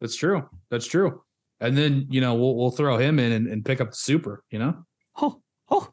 [0.01, 0.49] that's true.
[0.71, 1.23] That's true.
[1.61, 4.45] And then you know we'll we'll throw him in and, and pick up the super.
[4.51, 4.85] You know,
[5.21, 5.41] Oh,
[5.71, 5.89] oh.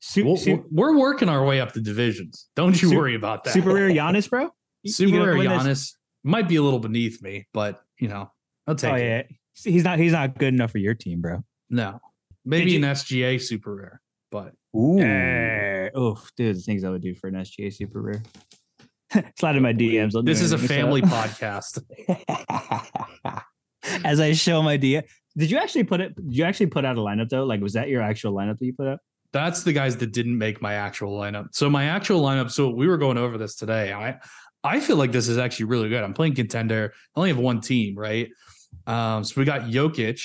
[0.00, 2.48] Su- We'll- su- we're working our way up the divisions.
[2.56, 3.52] Don't you Su- worry about that.
[3.52, 4.42] super rare Giannis, bro.
[4.42, 4.50] You-
[4.82, 8.30] you Super rare win this- Giannis might be a little beneath me, but you know,
[8.66, 9.26] I'll take Oh it.
[9.30, 11.44] yeah, See, he's not he's not good enough for your team, bro.
[11.70, 12.00] No,
[12.44, 14.00] maybe Did an SGA super rare,
[14.30, 14.98] but Ooh.
[15.00, 18.22] Eh, oh, dude, the things I would do for an SGA super rare.
[19.38, 20.16] Slide in my DMs.
[20.16, 21.82] I'll this is a family podcast.
[24.04, 25.02] As I show my DM,
[25.36, 26.14] did you actually put it?
[26.16, 27.44] Did you actually put out a lineup though?
[27.44, 28.98] Like, was that your actual lineup that you put out?
[29.32, 31.46] That's the guys that didn't make my actual lineup.
[31.52, 32.50] So my actual lineup.
[32.50, 33.92] So we were going over this today.
[33.92, 34.18] I
[34.62, 36.04] I feel like this is actually really good.
[36.04, 36.92] I'm playing contender.
[37.16, 38.28] I only have one team, right?
[38.86, 40.20] Um, so we got Jokic,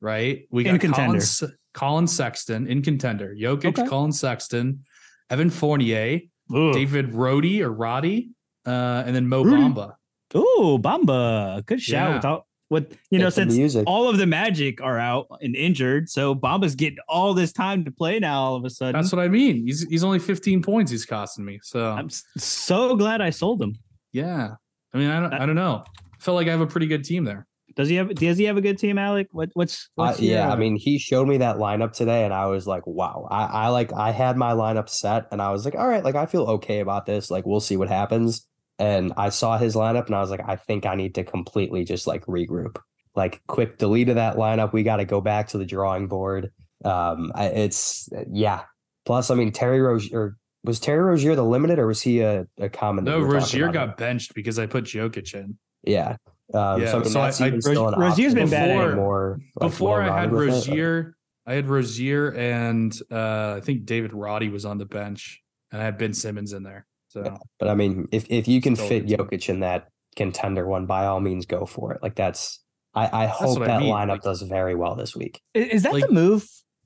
[0.00, 0.46] right?
[0.50, 1.20] We In got contender.
[1.20, 3.34] Collin, Collin Sexton in contender.
[3.38, 3.86] Jokic, Okay.
[3.86, 4.84] Collin Sexton,
[5.30, 8.30] Evan Fournier, David Rhodey or Roddy,
[8.66, 9.62] uh, and then Mo Rudy.
[9.62, 9.94] Bamba.
[10.34, 12.10] Oh, Bamba, good shout.
[12.10, 12.16] Yeah.
[12.16, 13.84] Without with you know, Get the since music.
[13.86, 17.90] all of the Magic are out and injured, so Bamba's getting all this time to
[17.90, 18.42] play now.
[18.42, 19.66] All of a sudden, That's what I mean.
[19.66, 21.58] He's he's only 15 points he's costing me.
[21.62, 23.74] So I'm so glad I sold him.
[24.12, 24.54] yeah.
[24.92, 25.82] I mean, I don't I don't know.
[25.88, 27.46] I felt like I have a pretty good team there.
[27.76, 28.14] Does he have?
[28.14, 29.26] Does he have a good team, Alec?
[29.32, 29.50] What?
[29.54, 29.88] What's?
[29.98, 33.26] Uh, yeah, I mean, he showed me that lineup today, and I was like, "Wow!"
[33.28, 36.14] I, I like, I had my lineup set, and I was like, "All right, like,
[36.14, 37.32] I feel okay about this.
[37.32, 38.46] Like, we'll see what happens."
[38.78, 41.84] And I saw his lineup, and I was like, "I think I need to completely
[41.84, 42.76] just like regroup,
[43.14, 44.72] like, quick delete of that lineup.
[44.72, 46.50] We got to go back to the drawing board."
[46.84, 48.62] Um, it's yeah.
[49.06, 52.68] Plus, I mean, Terry Rozier was Terry Rozier the limited, or was he a, a
[52.68, 53.04] common?
[53.04, 53.72] No, we were talking Rozier about?
[53.88, 55.56] got benched because I put Jokic in.
[55.84, 56.16] yeah.
[56.52, 58.70] Um, Yeah, so I mean, so I- I- even still an Rozier's option been bad
[58.70, 58.96] if at you're it.
[58.96, 60.52] more like, Before I had well-rounded it.
[60.54, 65.40] Rozier, I had Rozier and uh, I think David Roddy was on the bench,
[65.72, 66.86] and I had Ben Simmons in there.
[67.14, 69.18] So But I mean, if if you can fit good team.
[69.18, 72.02] Jokic in that contender one, by all means, go for it.
[72.02, 72.60] Like that's,
[72.94, 75.40] I, I hope what I that mean, lineup like- does very well this week.
[75.54, 76.42] is, is that like, the move?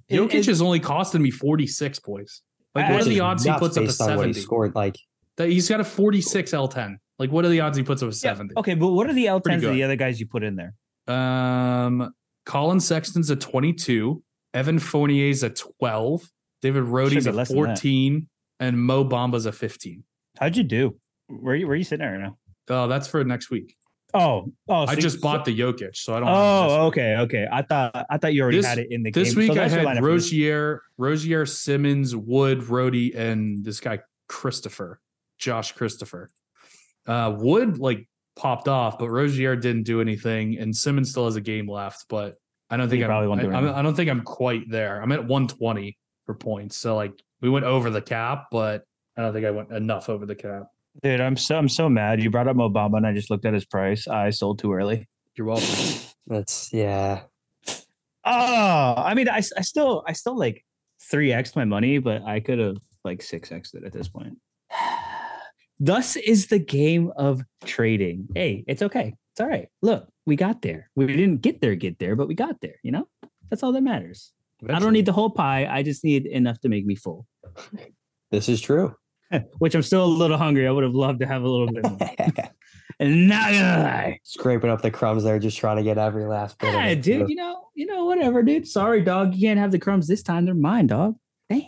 [0.09, 2.43] Is- Jokic is- is only costing me 46 points.
[2.75, 4.41] Like, what are the odds he puts up a based on what he 70?
[4.41, 4.75] scored?
[4.75, 4.97] Like,
[5.37, 6.97] That he's got a 46 L10.
[7.19, 8.55] Like, what are the odds he puts up a Yeah, 70?
[8.59, 10.75] Okay, but what are the L10s of the other guys you put in there?
[11.13, 12.13] Um,
[12.45, 14.23] Collin Sexton's a 22,
[14.55, 16.23] Evan Fournier's a 12,
[16.63, 17.67] David Rhodey's a been less than that.
[17.79, 18.29] 14,
[18.61, 20.05] and Mo Bamba's a 15.
[20.39, 20.97] How'd you do?
[21.29, 22.39] Where you where you sitting at right now?
[22.71, 23.75] Oh, that's for next week.
[24.15, 26.29] Oh, oh, I just so- bought the Jokic, so I don't.
[26.29, 27.47] this Oh, okay, okay.
[27.51, 29.39] I thought I thought you already This- had it in the This game.
[29.49, 33.99] week So I had this- Rozier, Rozier, Simmons, Wood, Rody, and this guy
[34.29, 35.01] Christopher,
[35.39, 36.31] Josh Christopher.
[37.07, 41.41] Uh, Wood like popped off, but Rozier didn't do anything, and Simmons still has a
[41.41, 42.07] game left.
[42.09, 42.37] But
[42.71, 45.03] I don't think I'm, probably won't do I, I'm- I don't think I'm quite there.
[45.03, 48.85] I'm at 120 for points, so like we went over the cap, but
[49.19, 50.69] I don't think I went enough over the cap.
[51.03, 52.23] Dude, I'm so I'm so mad.
[52.23, 54.07] You brought up Obama and I just looked at his price.
[54.07, 55.09] I sold too early.
[55.37, 55.69] You're welcome.
[56.29, 57.23] That's yeah.
[58.25, 60.65] Oh, I mean, I, I still I still like
[61.11, 64.39] three x my money, but I could have like six x it at this point.
[65.81, 68.29] Thus is the game of trading.
[68.37, 69.15] Hey, it's okay.
[69.33, 69.69] It's all right.
[69.83, 70.91] Look, we got there.
[70.95, 72.77] We didn't get there, get there, but we got there.
[72.85, 73.09] You know,
[73.51, 74.33] that's all that matters.
[74.69, 75.67] I don't need the whole pie.
[75.67, 77.27] I just need enough to make me full.
[78.31, 78.95] This is true.
[79.59, 80.67] Which I'm still a little hungry.
[80.67, 81.99] I would have loved to have a little bit more.
[83.01, 84.19] and not gonna lie.
[84.23, 86.69] Scraping up the crumbs there, just trying to get every last bit.
[86.69, 87.31] of Yeah, it, dude, too.
[87.31, 88.67] you know, you know, whatever, dude.
[88.67, 89.35] Sorry, dog.
[89.35, 90.45] You can't have the crumbs this time.
[90.45, 91.17] They're mine, dog.
[91.51, 91.63] Damn.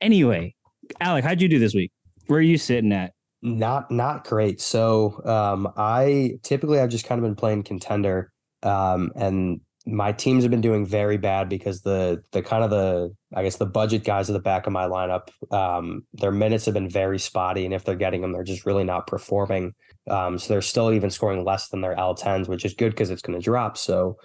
[0.00, 0.54] Anyway,
[1.00, 1.90] Alec, how'd you do this week?
[2.26, 3.12] Where are you sitting at?
[3.42, 4.60] Not not great.
[4.60, 8.32] So um I typically I've just kind of been playing contender.
[8.62, 13.14] Um and my teams have been doing very bad because the the kind of the
[13.34, 16.74] I guess the budget guys at the back of my lineup, um, their minutes have
[16.74, 19.74] been very spotty, and if they're getting them, they're just really not performing.
[20.08, 23.22] Um, so they're still even scoring less than their L10s, which is good because it's
[23.22, 23.78] going to drop.
[23.78, 24.18] So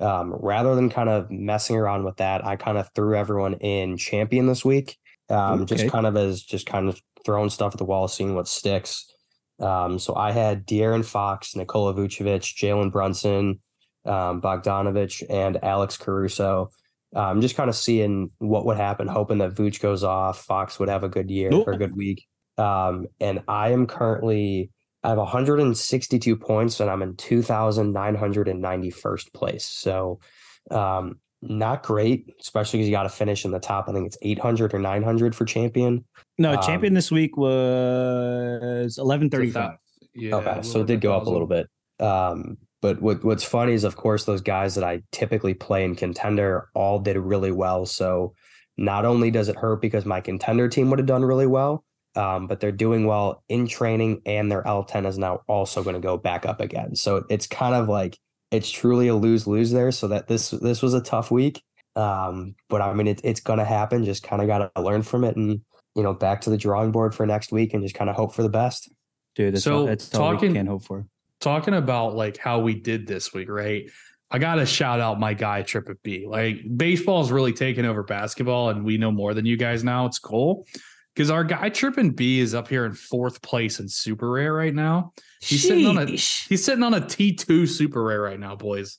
[0.00, 3.96] um, rather than kind of messing around with that, I kind of threw everyone in
[3.96, 4.96] champion this week.
[5.30, 8.48] Um, just kind of as just kind of throwing stuff at the wall, seeing what
[8.48, 9.10] sticks.
[9.60, 13.60] Um, so I had De'Aaron Fox, Nikola Vucevic, Jalen Brunson,
[14.04, 16.70] um, Bogdanovich, and Alex Caruso.
[17.14, 20.88] Um, just kind of seeing what would happen, hoping that Vooch goes off, Fox would
[20.88, 21.68] have a good year Nope.
[21.68, 22.26] or a good week.
[22.58, 24.70] Um, and I am currently
[25.04, 29.64] I have 162 points and I'm in 2,991st place.
[29.66, 30.18] So
[30.70, 33.88] um, not great, especially because you got to finish in the top.
[33.88, 36.04] I think it's 800 or 900 for champion.
[36.38, 39.76] No, Um, champion this week was eleven thirty five.
[40.14, 41.68] Yeah, okay, so it did go up a little bit.
[42.00, 45.96] Um, but what what's funny is, of course, those guys that I typically play in
[45.96, 47.86] contender all did really well.
[47.86, 48.34] So
[48.76, 51.82] not only does it hurt because my contender team would have done really well,
[52.14, 56.00] um, but they're doing well in training, and their L10 is now also going to
[56.00, 56.94] go back up again.
[56.94, 58.18] So it's kind of like
[58.50, 59.90] it's truly a lose lose there.
[59.90, 61.62] So that this this was a tough week.
[61.96, 64.04] Um, but I mean, it, it's going to happen.
[64.04, 65.62] Just kind of got to learn from it, and
[65.96, 68.34] you know, back to the drawing board for next week, and just kind of hope
[68.34, 68.92] for the best.
[69.36, 71.06] Dude, that's So, all, that's all we talking- can hope for.
[71.44, 73.90] Talking about like how we did this week, right?
[74.30, 76.24] I gotta shout out my guy Trippet B.
[76.26, 80.06] Like baseball is really taking over basketball, and we know more than you guys now.
[80.06, 80.66] It's cool
[81.14, 84.74] because our guy Trippin B is up here in fourth place in super rare right
[84.74, 85.12] now.
[85.42, 88.96] He's sitting on a he's sitting on a T two super rare right now, boys.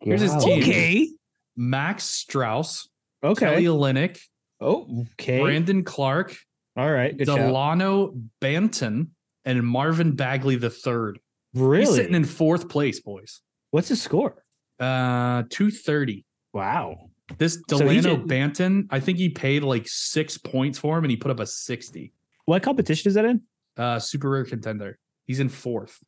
[0.00, 0.38] Here's his Wow.
[0.40, 0.62] team.
[0.62, 1.10] Okay.
[1.56, 2.88] Max Strus,
[3.22, 3.44] Okay.
[3.44, 4.18] Kelly Olynyk,
[4.62, 5.40] Oh, okay.
[5.42, 6.34] Brandon Clarke,
[6.74, 7.14] All right.
[7.14, 7.36] Good shout.
[7.36, 9.08] Delano Banton,
[9.44, 11.20] and Marvin Bagley the third.
[11.52, 11.96] He's Really?
[11.96, 13.40] sitting in fourth place, boys.
[13.70, 14.42] What's his score?
[14.80, 16.24] Uh, two thirty.
[16.52, 17.10] Wow.
[17.38, 21.16] This Delano did- Banton, I think he paid like six points for him, and he
[21.16, 22.12] put up a sixty.
[22.44, 23.42] What competition is that in?
[23.76, 24.98] Uh, super rare contender.
[25.26, 25.98] He's in fourth.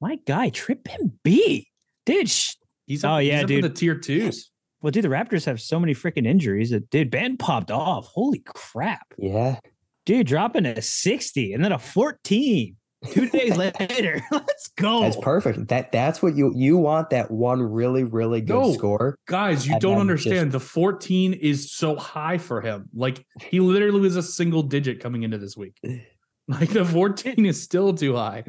[0.00, 1.68] My guy, Trippin B.
[2.04, 2.54] Dude, sh-
[2.86, 3.64] He's Oh, yeah, he's up dude.
[3.64, 4.50] in the tier twos.
[4.80, 8.06] well, dude, the Raptors have so many freaking injuries that dude, Ben popped off.
[8.06, 9.12] Holy crap.
[9.18, 9.58] Yeah,
[10.06, 12.76] Dude, dropping a 60 and then a 14
[13.12, 14.20] two days later.
[14.32, 15.00] Let's go.
[15.02, 15.68] that's perfect.
[15.68, 17.10] That that's what you you want.
[17.10, 18.72] That one really really good No.
[18.72, 19.16] score.
[19.26, 20.52] Guys, you And don't then understand.
[20.52, 22.88] The 14 is so high for him.
[22.94, 25.76] Like he literally was a single digit coming into this week.
[26.50, 28.42] Like the 14 is still too high.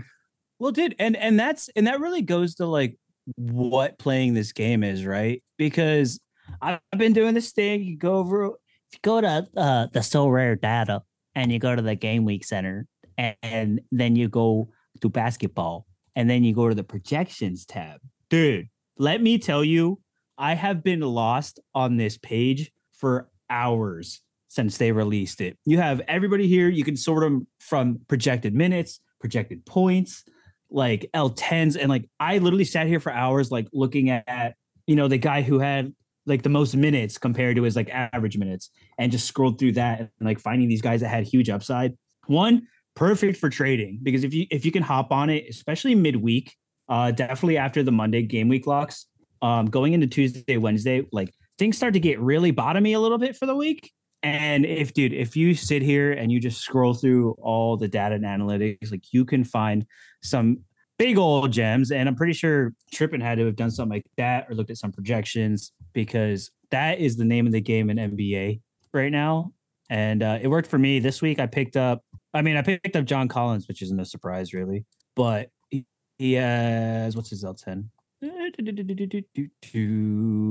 [0.58, 2.98] Well, dude, and and that's and that really goes to like
[3.36, 5.44] what playing this game is, right?
[5.58, 6.18] Because
[6.62, 7.84] I've been doing this thing.
[7.84, 8.54] You go over, if
[8.94, 11.02] you go to uh, the Sorare data,
[11.36, 12.88] and you go to the game week center,
[13.20, 14.70] and, and then you go
[15.02, 18.68] to basketball, and then you go to the projections tab, dude.
[18.98, 20.00] Let me tell you,
[20.38, 25.58] I have been lost on this page for hours since they released it.
[25.66, 26.70] You have everybody here.
[26.70, 30.24] You can sort them from projected minutes, projected points,
[30.70, 31.78] like L10s.
[31.80, 34.56] And like I literally sat here for hours, like looking at,
[34.88, 35.94] you know, the guy who had
[36.26, 40.00] like the most minutes compared to his like average minutes and just scrolled through that
[40.00, 41.98] and like finding these guys that had huge upside.
[42.28, 46.56] One, perfect for trading because if you if you can hop on it, especially midweek,
[46.88, 49.08] uh definitely after the Monday game week locks,
[49.42, 53.36] um going into Tuesday, Wednesday, like things start to get really bottomy a little bit
[53.36, 53.92] for the week.
[54.24, 58.16] And if, dude, if you sit here and you just scroll through all the data
[58.16, 59.86] and analytics, like you can find
[60.24, 60.60] some
[60.98, 61.92] big old gems.
[61.92, 64.78] And I'm pretty sure Trippin had to have done something like that or looked at
[64.78, 68.62] some projections because that is the name of the game in NBA
[68.94, 69.54] right now.
[69.90, 71.40] And uh, it worked for me this week.
[71.40, 74.86] I picked up, I mean, I picked up John Collins, which isn't a surprise really,
[75.16, 75.86] but he,
[76.18, 77.86] he has what's his L10?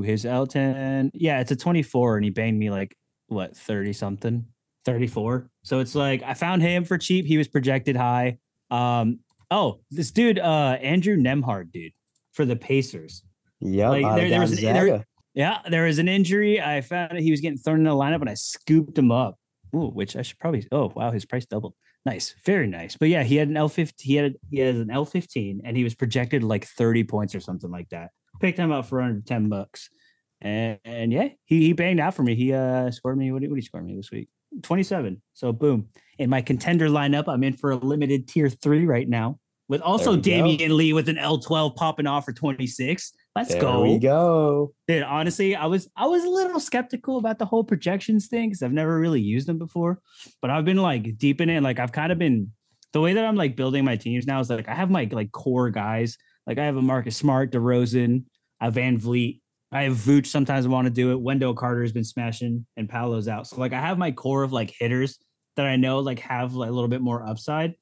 [0.04, 4.46] His L10, yeah, it's a 24, and he banged me like what 30 something,
[4.84, 5.50] 34.
[5.64, 7.26] So it's like I found him for cheap.
[7.26, 8.38] He was projected high.
[8.70, 11.92] Um, oh, this dude, uh, Andrew Nembhard, dude,
[12.32, 13.22] for the Pacers.
[13.60, 16.60] Yeah, Like, there- there was an- there- Yeah, there was an injury.
[16.60, 19.38] I found that he was getting thrown in the lineup, and I scooped him up.
[19.74, 20.66] Ooh, which I should probably.
[20.72, 21.74] Oh, wow, his price doubled.
[22.06, 22.96] Nice, very nice.
[22.96, 24.06] But yeah, he had an L fifteen.
[24.06, 27.40] He had he has an L fifteen, and he was projected like thirty points or
[27.40, 28.10] something like that.
[28.40, 29.90] Picked him up for under ten bucks,
[30.40, 32.34] and, and yeah, he he banged out for me.
[32.34, 33.30] He uh scored me.
[33.32, 34.28] What did, what did he score me this week?
[34.62, 35.20] Twenty seven.
[35.34, 35.88] So boom.
[36.18, 39.38] In my contender lineup, I'm in for a limited tier three right now.
[39.68, 40.22] With also go.
[40.22, 43.12] Damion Lee with an L twelve popping off for twenty six.
[43.36, 43.82] Let's there go.
[43.82, 44.72] we go.
[44.88, 48.62] Dude, honestly, I was I was a little skeptical about the whole projections thing because
[48.62, 50.00] I've never really used them before.
[50.40, 51.62] But I've been like deep in it.
[51.62, 52.52] Like I've kind of been
[52.92, 55.32] the way that I'm like building my teams now is like I have my like
[55.32, 56.16] core guys.
[56.46, 58.24] Like I have a Marcus Smart, DeRozan,
[58.60, 60.26] have VanVleet, I have Vooch.
[60.26, 61.20] Sometimes I want to do it.
[61.20, 63.46] Wendell Carter has been smashing, and Paolo's out.
[63.46, 65.18] So like I have my core of like hitters
[65.56, 67.74] that I know like have like a little bit more upside.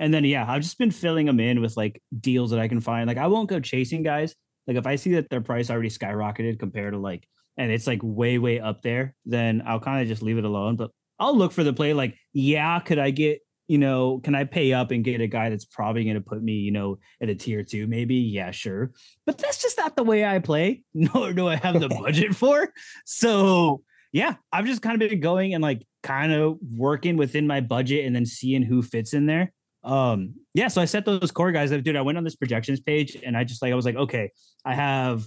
[0.00, 2.80] And then yeah, I've just been filling them in with like deals that I can
[2.80, 3.06] find.
[3.06, 4.34] Like I won't go chasing guys.
[4.66, 8.00] Like if I see that their price already skyrocketed compared to like, and it's like
[8.02, 10.76] way way up there, then I'll kind of just leave it alone.
[10.76, 11.92] But I'll look for the play.
[11.92, 15.48] Like, yeah, could I get you know, can I pay up and get a guy
[15.48, 18.16] that's probably going to put me, you know, at a tier two, maybe?
[18.16, 18.90] Yeah, sure.
[19.26, 22.72] But that's just not the way I play, nor do I have the budget for.
[23.06, 27.60] So, yeah, I've just kind of been going and like kind of working within my
[27.60, 29.52] budget and then seeing who fits in there.
[29.82, 31.96] Um, yeah, so I set those core guys up, dude.
[31.96, 34.30] I went on this projections page and I just like, I was like, okay,
[34.64, 35.26] I have,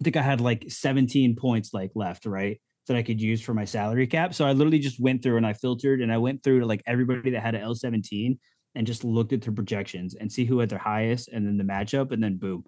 [0.00, 2.60] I think I had like 17 points like left, right?
[2.86, 4.34] that I could use for my salary cap.
[4.34, 6.82] So I literally just went through and I filtered and I went through to like
[6.86, 8.36] everybody that had an L17
[8.74, 11.64] and just looked at their projections and see who had their highest and then the
[11.64, 12.62] matchup and then boom,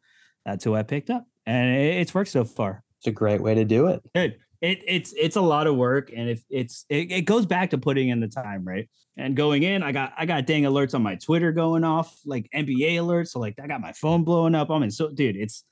[0.47, 1.27] that's who I picked up.
[1.45, 2.83] And it- it's worked so far.
[2.99, 4.01] It's a great way to do it.
[4.15, 7.71] Dude, it, it's it's a lot of work and if it's it, it goes back
[7.71, 8.89] to putting in the time, right?
[9.17, 12.49] And going in, I got I got dang alerts on my Twitter going off, like
[12.55, 13.29] NBA alerts.
[13.29, 14.71] So like I got my phone blowing up.
[14.71, 15.65] I mean, so dude, it's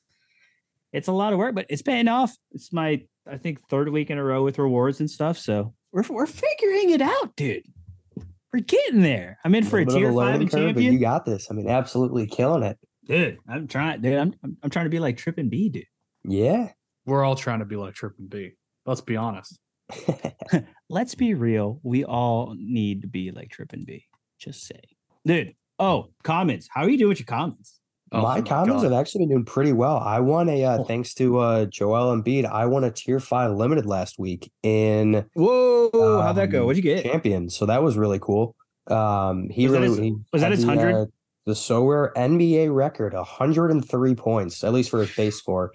[0.93, 2.37] it's a lot of work, but it's paying off.
[2.53, 5.39] It's my I think third week in a row with rewards and stuff.
[5.39, 7.65] So we're we're figuring it out, dude.
[8.53, 9.39] We're getting there.
[9.45, 10.93] I'm in for a Little tier of five learning and curve, but champion.
[10.93, 11.49] you got this.
[11.51, 12.79] I mean, absolutely killing it.
[13.05, 14.17] dude, I'm trying, dude.
[14.17, 15.87] I'm I'm, I'm trying to be like tripping B, dude.
[16.23, 16.71] Yeah.
[17.07, 18.53] We're all trying to be like tripping B.
[18.87, 19.59] Let's be honest.
[20.89, 21.81] Let's be real.
[21.83, 24.07] We all need to be like Trip and B.
[24.39, 24.81] Just say,
[25.27, 25.55] dude.
[25.79, 26.69] Oh, commons.
[26.73, 27.81] How are you doing with your commons?
[28.13, 28.85] Oh my commons God.
[28.85, 29.97] have actually been doing pretty well.
[29.99, 30.85] I won a uh, Oh.
[30.85, 32.45] thanks to uh Joel Embiid.
[32.45, 35.91] I won a tier five limited last week in Whoa,
[36.23, 36.61] how'd that go?
[36.61, 37.03] um, What'd you get?
[37.05, 38.55] champion, so that was really cool.
[38.89, 40.95] Um, he Was that his- he was that had his the, 100?
[40.95, 41.07] uh,
[41.47, 45.73] the Sorare NBA record, 103 points, at least for his base score.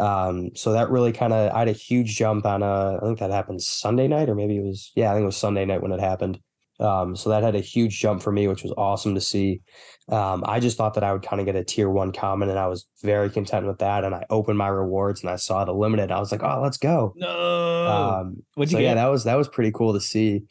[0.00, 3.18] Um, so that really kind of I had a huge jump on a, I think
[3.18, 5.82] that happened Sunday night or maybe it was yeah, I think it was Sunday night
[5.82, 6.40] when it happened.
[6.80, 9.60] Um, so that had a huge jump for me, which was awesome to see.
[10.08, 12.58] Um, I just thought that I would kind of get a tier one common, and
[12.58, 14.02] I was very content with that.
[14.02, 16.10] And I opened my rewards and I saw the limited.
[16.10, 17.12] I was like, oh, let's go.
[17.16, 17.86] No.
[17.86, 20.44] Um, What'd so you yeah, that was that was pretty cool to see.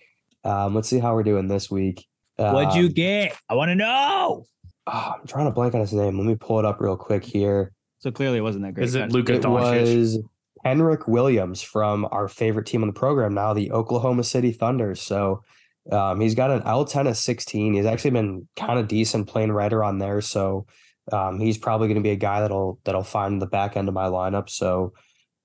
[0.43, 2.05] Um, let's see how we're doing this week.
[2.37, 3.35] What'd you Um, get?
[3.49, 4.45] I want to know.
[4.85, 6.15] oh, I'm trying to blank on his name.
[6.15, 7.73] Let me pull it up real quick here.
[7.99, 8.85] So clearly, it wasn't that great.
[8.85, 9.11] Is it guys.
[9.13, 10.19] Luka It was
[10.65, 14.95] Kenrich Williams from our favorite team on the program now, the Oklahoma City Thunder.
[14.95, 15.43] So
[15.91, 17.73] um, he's got an L10 of 16.
[17.73, 20.21] He's actually been kind of decent playing right around there.
[20.21, 20.65] So
[21.11, 23.93] um, he's probably going to be a guy that'll that'll find the back end of
[23.93, 24.49] my lineup.
[24.49, 24.93] So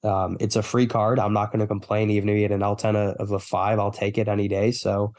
[0.03, 1.19] um, it's a free card.
[1.19, 2.11] I'm not going to complain.
[2.11, 4.71] Even if he had an L10 of- of a five, I'll take it any day.
[4.71, 5.15] So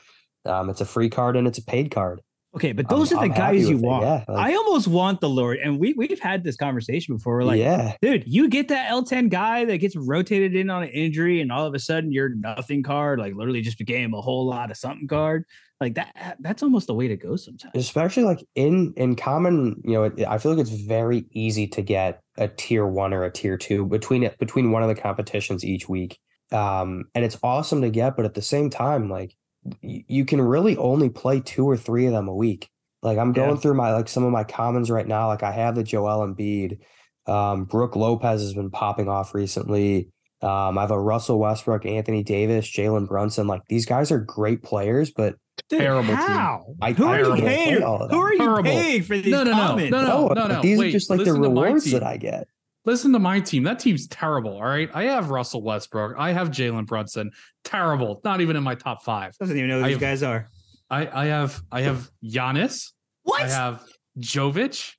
[0.46, 2.22] um, it's a free card and it's a paid card.
[2.56, 4.04] Okay, but I'm- those are the I'm guys you it, want.
[4.04, 7.36] yeah, like- I almost want the Lord, and we we've had this conversation before.
[7.36, 10.90] We're like, yeah, dude, you get that L10 guy that gets rotated in on an
[10.90, 14.46] injury, and all of a sudden your nothing card, like literally just became a whole
[14.46, 15.46] lot of something card.
[15.82, 17.74] Like that, that's almost the way to go sometimes.
[17.76, 21.82] especially like in in common you know it, i feel like it's very easy to
[21.82, 25.66] get a tier one or a tier two between it between one of the competitions
[25.66, 26.18] each week
[26.54, 29.36] um and it's awesome to get but at the same time like
[29.82, 32.70] you can really only play two or three of them a week
[33.02, 33.56] like i'm going Yeah.
[33.58, 36.80] through my like some of my commons right now like i have the joel Embiid.
[37.26, 40.10] um brooke lopez has been popping off recently
[40.42, 44.62] um i have a russell westbrook anthony davis jalen brunson like these guys are great
[44.64, 45.36] players but
[45.70, 46.16] Dude, Terrible team.
[46.18, 46.66] how?
[46.82, 47.78] I- who I are you paying?
[47.78, 48.64] play Who are you Terrible.
[48.64, 49.90] paying for these No, no, no, commons?
[49.90, 50.28] no, no.
[50.28, 52.48] No, no, these wait, are just like the listen to my rewards that I get.
[52.86, 53.64] Listen to my team.
[53.64, 54.54] That team's terrible.
[54.58, 54.90] All right.
[54.94, 56.16] I have Russell Westbrook.
[56.18, 57.32] I have Jalen Brunson.
[57.64, 58.22] Terrible.
[58.24, 59.36] Not even in my top five.
[59.38, 60.50] Doesn't even know who I these have- guys are.
[60.90, 62.92] I, I have I have Giannis.
[63.24, 63.42] What?
[63.42, 63.84] I have
[64.20, 64.94] Jovic.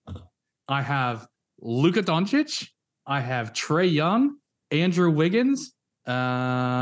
[0.69, 1.29] I have
[1.61, 2.69] Luka Doncic.
[3.07, 4.37] I have Trae Young,
[4.73, 5.73] Andrew Wiggins.
[6.09, 6.11] Uh,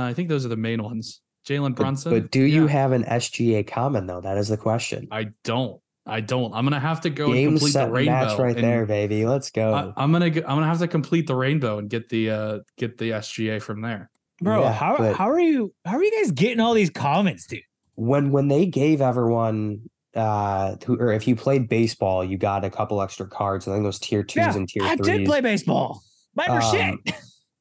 [0.09, 1.21] I think those are the main ones.
[1.47, 2.13] Jalen Brunson.
[2.13, 4.23] but do you have an SGA common though?
[4.23, 5.09] That is the question.
[5.11, 5.79] I don't.
[6.07, 6.53] I don't.
[6.55, 8.13] I'm gonna have to go and complete set the rainbow.
[8.13, 9.25] match right and- there, baby.
[9.27, 9.73] Let's go.
[9.73, 10.31] I, I'm gonna.
[10.31, 13.61] get- I'm gonna have to complete the rainbow and get the uh get the SGA
[13.63, 14.11] from there.
[14.43, 17.47] Bro, Yeah, how but- how are you how are you guys getting all these commons,
[17.47, 17.61] dude?
[17.97, 19.81] when when they gave everyone
[20.15, 23.67] uh who or if you played baseball, you got a couple extra cards.
[23.67, 25.19] I think it was tier twos Yeah, and tier I threes.
[25.19, 26.03] did play baseball.
[26.35, 26.71] Mine were Um,
[27.05, 27.15] shit.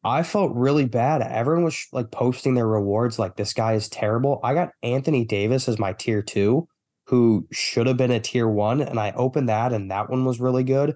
[0.03, 1.21] I felt really bad.
[1.21, 4.41] Everyone was like posting their rewards like this guy is terrible.
[4.43, 6.67] I got Anthony Davis as my tier two,
[7.07, 10.39] who should have been a tier one, and I opened that and that one was
[10.39, 10.95] really good.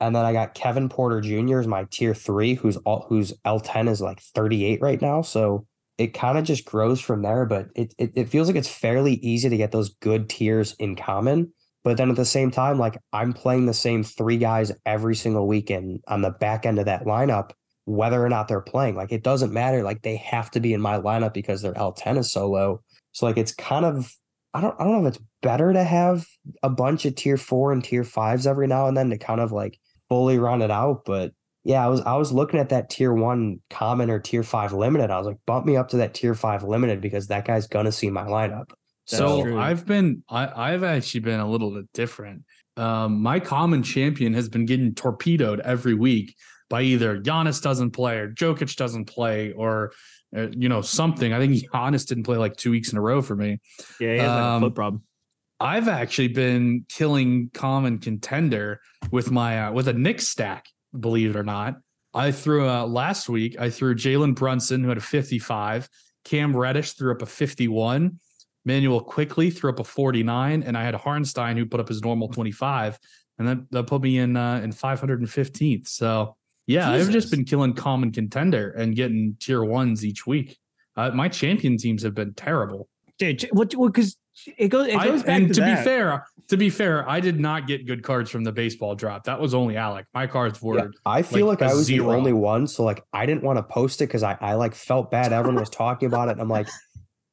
[0.00, 1.60] And then I got Kevin Porter Jr.
[1.60, 5.22] as my tier three, who's all whose L10 is like 38 right now.
[5.22, 5.66] So
[5.98, 7.46] it kind of just grows from there.
[7.46, 10.96] But it, it it feels like it's fairly easy to get those good tiers in
[10.96, 11.52] common.
[11.84, 15.46] But then at the same time, like I'm playing the same three guys every single
[15.46, 17.52] weekend on the back end of that lineup
[17.84, 18.96] whether or not they're playing.
[18.96, 19.82] Like it doesn't matter.
[19.82, 22.82] Like they have to be in my lineup because their L10 is so low.
[23.12, 24.12] So like it's kind of
[24.54, 26.24] I don't I don't know if it's better to have
[26.62, 29.52] a bunch of tier four and tier fives every now and then to kind of
[29.52, 29.78] like
[30.08, 31.04] fully run it out.
[31.04, 31.32] But
[31.64, 35.10] yeah, I was I was looking at that tier one common or tier five limited.
[35.10, 37.92] I was like, bump me up to that tier five limited because that guy's gonna
[37.92, 38.70] see my lineup.
[39.10, 39.58] That's so true.
[39.58, 42.44] I've been I, I've actually been a little bit different.
[42.76, 46.36] Um, my common champion has been getting torpedoed every week
[46.70, 49.92] by either Giannis doesn't play or Jokic doesn't play or
[50.36, 51.32] uh, you know something.
[51.32, 53.60] I think Giannis didn't play like two weeks in a row for me.
[54.00, 55.02] Yeah, he has like a um, foot problem.
[55.60, 58.80] I've actually been killing common contender
[59.10, 60.66] with my uh, with a Knicks stack.
[60.98, 61.76] Believe it or not,
[62.12, 63.56] I threw uh, last week.
[63.58, 65.88] I threw Jalen Brunson who had a 55,
[66.24, 68.18] Cam Reddish threw up a 51,
[68.64, 72.28] Immanuel Quickley threw up a 49, and I had Hartenstein who put up his normal
[72.28, 72.98] 25,
[73.38, 75.88] and that that put me in uh, in 515th.
[75.88, 80.58] So yeah, I've just been killing common contender and getting tier ones each week.
[80.96, 82.88] Uh, my champion teams have been terrible.
[83.18, 84.16] Dude, what because
[84.56, 85.78] it goes it I- back and to, to, that.
[85.78, 89.24] be fair, to be fair, I did not get good cards from the baseball drop.
[89.24, 90.06] That was only Alec.
[90.14, 92.08] My cards were Yeah, I feel like like, a I was zero.
[92.10, 92.66] the only one.
[92.66, 95.32] So like I didn't want to post it because I, I like felt bad.
[95.32, 96.32] Everyone was talking about it.
[96.32, 96.68] And I'm like,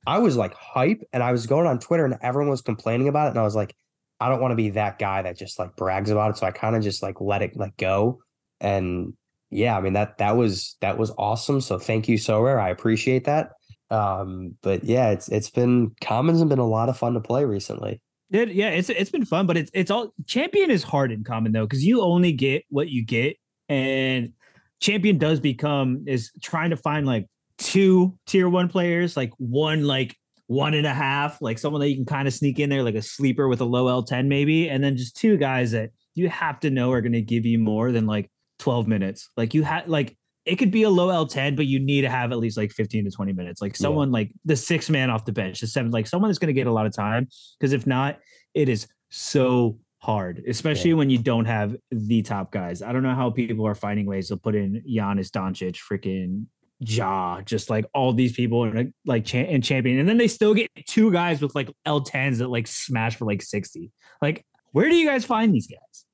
[0.05, 3.27] I was like hype and I was going on Twitter and everyone was complaining about
[3.27, 3.29] it.
[3.31, 3.75] And I was like,
[4.19, 6.37] I don't want to be that guy that just like brags about it.
[6.37, 8.19] So I kind of just like let it like go.
[8.59, 9.13] And
[9.51, 11.61] yeah, I mean that that was that was awesome.
[11.61, 12.59] So thank you Sorare.
[12.59, 13.51] I appreciate that.
[13.89, 17.43] Um, but yeah, it's it's been commons have been a lot of fun to play
[17.45, 18.01] recently.
[18.31, 21.51] It- yeah, it's it's been fun, but it's it's all champion is hard in common
[21.51, 23.35] though, because you only get what you get,
[23.67, 24.31] and
[24.79, 27.27] champion does become is trying to find like
[27.57, 30.15] two tier one players, like one like
[30.47, 32.95] one and a half, like someone that you can kind of sneak in there, like
[32.95, 36.59] a sleeper with a low L10 maybe, and then just two guys that you have
[36.61, 38.29] to know are going to give you more than like
[38.61, 39.29] 12 minutes.
[39.35, 42.31] Like you had like it could be a low L10, but you need to have
[42.31, 43.61] at least like 15 to 20 minutes.
[43.61, 43.83] Like Yeah.
[43.83, 46.53] someone like the six man off the bench, the seven, like someone that's going to
[46.59, 47.27] get a lot of time.
[47.59, 48.17] Because if not,
[48.55, 52.81] it is so hard, especially when you don't have the top guys.
[52.81, 56.47] I don't know how people are finding ways to put in Giannis, Doncic, freaking
[56.79, 60.55] Ja, just like all these people and like cha- and champion, and then they still
[60.55, 63.91] get two guys with like L10s that like smash for like 60.
[64.23, 66.05] Like, where do you guys find these guys?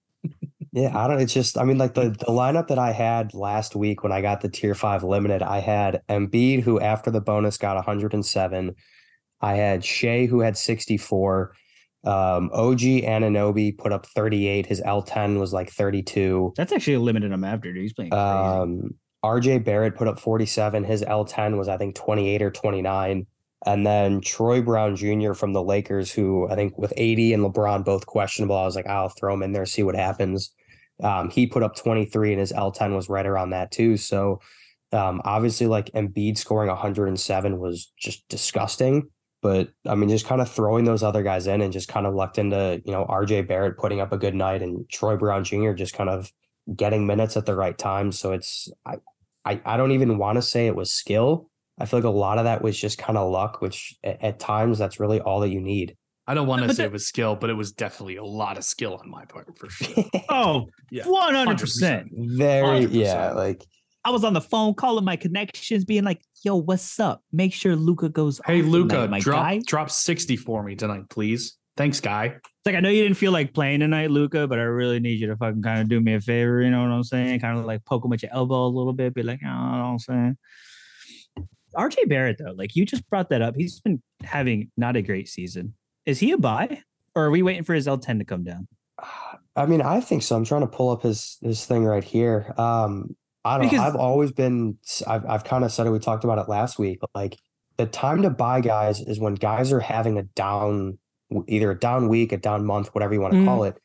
[0.77, 1.19] Yeah, I don't.
[1.19, 4.21] It's just, I mean, like the the lineup that I had last week when I
[4.21, 8.75] got the tier five limited, I had Embiid, who after the bonus got 107.
[9.41, 11.55] I had Shai, who had 64.
[12.03, 14.67] Um, OG Anunoby put up 38.
[14.67, 16.53] His L10 was like 32.
[16.55, 17.81] That's actually a limited I'm after, dude.
[17.81, 18.23] He's playing crazy.
[18.23, 18.91] Um,
[19.25, 20.83] RJ Barrett put up 47.
[20.83, 23.25] His L10 was, I think, 28 or 29.
[23.65, 25.33] And then Troy Brown Jr.
[25.33, 28.85] from the Lakers, who I think with AD and LeBron both questionable, I was like,
[28.85, 30.51] I'll throw him in there, see what happens.
[31.01, 33.97] Um, he put up 23 and his L10 was right around that too.
[33.97, 34.41] So
[34.91, 39.09] um, obviously, like Embiid scoring 107 was just disgusting.
[39.41, 42.15] But I mean, just kind of throwing those other guys in and just kind of
[42.15, 45.73] lucked into, you know, RJ Barrett putting up a good night and Troy Brown Jr.
[45.73, 46.31] just kind of
[46.75, 48.11] getting minutes at the right time.
[48.11, 48.95] So it's I
[49.45, 51.49] I, I don't even want to say it was skill.
[51.79, 54.39] I feel like a lot of that was just kind of luck, which at, at
[54.39, 55.95] times that's really all that you need.
[56.27, 58.57] I don't want to say the- it was skill, but it was definitely a lot
[58.57, 60.03] of skill on my part for sure.
[60.29, 62.09] oh, Yeah, 100%.
[62.11, 63.35] Very, yeah, 100%.
[63.35, 63.65] like
[64.03, 67.23] I was on the phone calling my connections, being like, "Yo, what's up?
[67.33, 70.75] Make sure Luka goes." Hey, off tonight, Luka, my drop guy." drop 60 for me
[70.75, 71.57] tonight, please.
[71.75, 72.25] Thanks, guy.
[72.25, 75.19] It's like I know you didn't feel like playing tonight, Luka, but I really need
[75.19, 76.61] you to fucking kind of do me a favor.
[76.61, 77.39] You know what I'm saying?
[77.41, 79.53] Kind of like poke him at your elbow a little bit, be like, you know
[79.53, 80.37] what I'm saying?
[81.75, 83.55] RJ Barrett, though, like you just brought that up.
[83.55, 85.75] He's been having not a great season.
[86.07, 86.81] Is he a buy,
[87.13, 88.67] or are we waiting for his L10 to come down?
[89.55, 90.35] I mean, I think so.
[90.35, 92.53] I'm trying to pull up his his thing right here.
[92.57, 93.67] Um, I don't.
[93.67, 93.83] Because- know.
[93.87, 94.77] I've always been.
[95.05, 95.91] I've I've kind of said it.
[95.91, 96.99] We talked about it last week.
[97.01, 97.37] But like
[97.77, 100.97] the time to buy guys is when guys are having a down,
[101.47, 103.45] either a down week, a down month, whatever you want to Mm.
[103.45, 103.77] call it.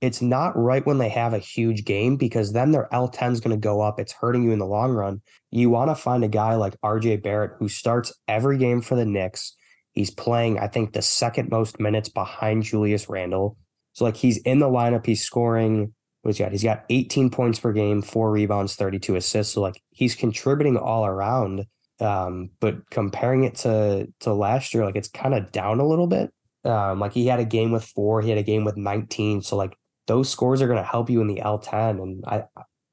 [0.00, 3.50] It's not right when they have a huge game because then their L10 is going
[3.56, 3.98] to go up.
[3.98, 5.20] It's hurting you in the long run.
[5.50, 9.04] You want to find a guy like RJ Barrett who starts every game for the
[9.04, 9.56] Knicks.
[9.98, 13.56] He's playing, I think, the second most minutes behind Julius Randle.
[13.94, 15.92] So like he's in the lineup, he's scoring.
[16.22, 16.52] What's he got?
[16.52, 19.54] He's got 18 points per game, four rebounds, 32 assists.
[19.54, 21.66] So like he's contributing all around.
[22.00, 26.06] Um, but comparing it to to last year, like it's kind of down a little
[26.06, 26.32] bit.
[26.64, 29.42] Um, like he had a game with four, he had a game with 19.
[29.42, 29.76] So like
[30.06, 32.44] those scores are going to help you in the L10, and I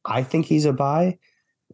[0.04, 1.20] I think he's a buy.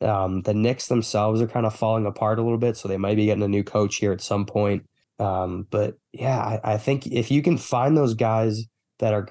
[0.01, 3.15] Um, the Knicks themselves are kind of falling apart a little bit, so they might
[3.15, 4.83] be getting a new coach here at some point.
[5.21, 8.65] Um, but yeah, I, I think if you can find those guys
[8.99, 9.27] that are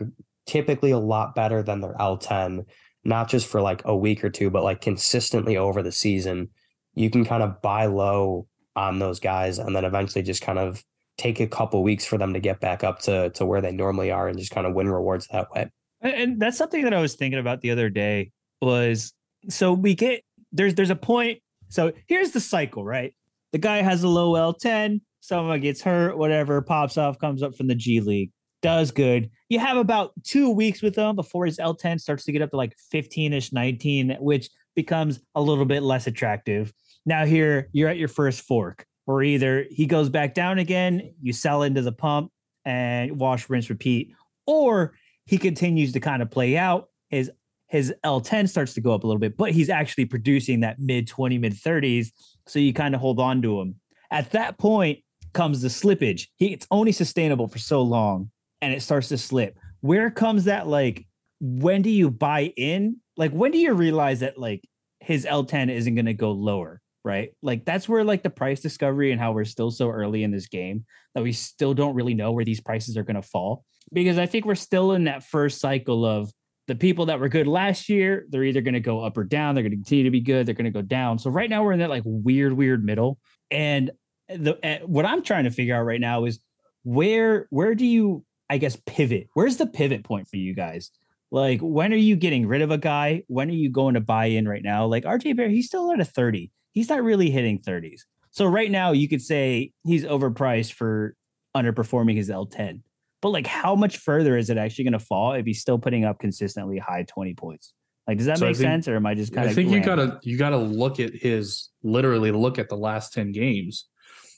[0.47, 2.65] typically a lot better than their L10,
[3.05, 6.49] not just for like a week or two, but like consistently over the season,
[6.95, 10.83] you can kind of buy low on those guys and then eventually just kind of
[11.19, 14.11] take a couple weeks for them to get back up to to where they normally
[14.11, 15.71] are and just kind of win rewards that way.
[16.01, 18.31] And- that's something that I was thinking about the other day
[18.63, 19.13] was
[19.49, 20.23] so we get
[20.53, 21.41] there's there's a point.
[21.69, 23.15] So here's the cycle, right?
[23.53, 27.69] The guy has a low L10, someone gets hurt, whatever, pops off, comes up from
[27.69, 29.31] the G League, does good.
[29.49, 32.57] You have about two weeks with him before his L10 starts to get up to
[32.57, 36.73] like 15ish, 19, which becomes a little bit less attractive.
[37.07, 41.33] Now here you're at your first fork, or either he goes back down again, you
[41.33, 42.31] sell into the pump
[42.65, 44.15] and wash, rinse, repeat,
[44.47, 44.95] or
[45.27, 46.89] he continues to kind of play out.
[47.09, 47.31] His
[47.69, 51.07] his L10 starts to go up a little bit, but he's actually producing that mid
[51.07, 52.09] 20, mid 30s.
[52.47, 53.77] So you kind of hold on to him.
[54.11, 54.99] At that point
[55.33, 56.29] comes the slippage.
[56.37, 59.59] He it's only sustainable for so long and it starts to slip.
[59.81, 61.07] Where comes that like
[61.41, 62.97] when do you buy in?
[63.17, 64.63] Like when do you realize that like
[65.01, 67.31] his L10 isn't going to go lower, right?
[67.43, 70.47] Like that's where like the price discovery and how we're still so early in this
[70.47, 74.19] game that we still don't really know where these prices are going to fall because
[74.19, 76.31] I think we're still in that first cycle of
[76.69, 79.55] the people that were good last year, they're either going to go up or down.
[79.55, 80.47] They're going to continue to be good.
[80.47, 81.19] They're going to go down.
[81.19, 83.19] So right now we're in that like weird, weird middle.
[83.51, 83.91] And
[84.37, 86.39] the uh, what I'm trying to figure out right now is
[86.83, 89.29] where where do you I guess pivot?
[89.35, 90.91] Where's the pivot point for you guys?
[91.31, 93.23] Like when are you getting rid of a guy?
[93.29, 94.87] When are you going to buy in right now?
[94.87, 96.51] Like RJ Barrett, he's still at a 30.
[96.73, 98.01] He's not really hitting 30s.
[98.33, 101.15] So right now you could say he's overpriced for
[101.57, 102.81] underperforming his L10.
[103.23, 106.05] But like how much further is it actually going to fall if he's still putting
[106.05, 107.73] up consistently high 20 points?
[108.09, 109.53] Like does that So make think- sense or am I just kind of?
[109.53, 113.31] I think you gotta you gotta look at his literally look at the last 10
[113.31, 113.87] games.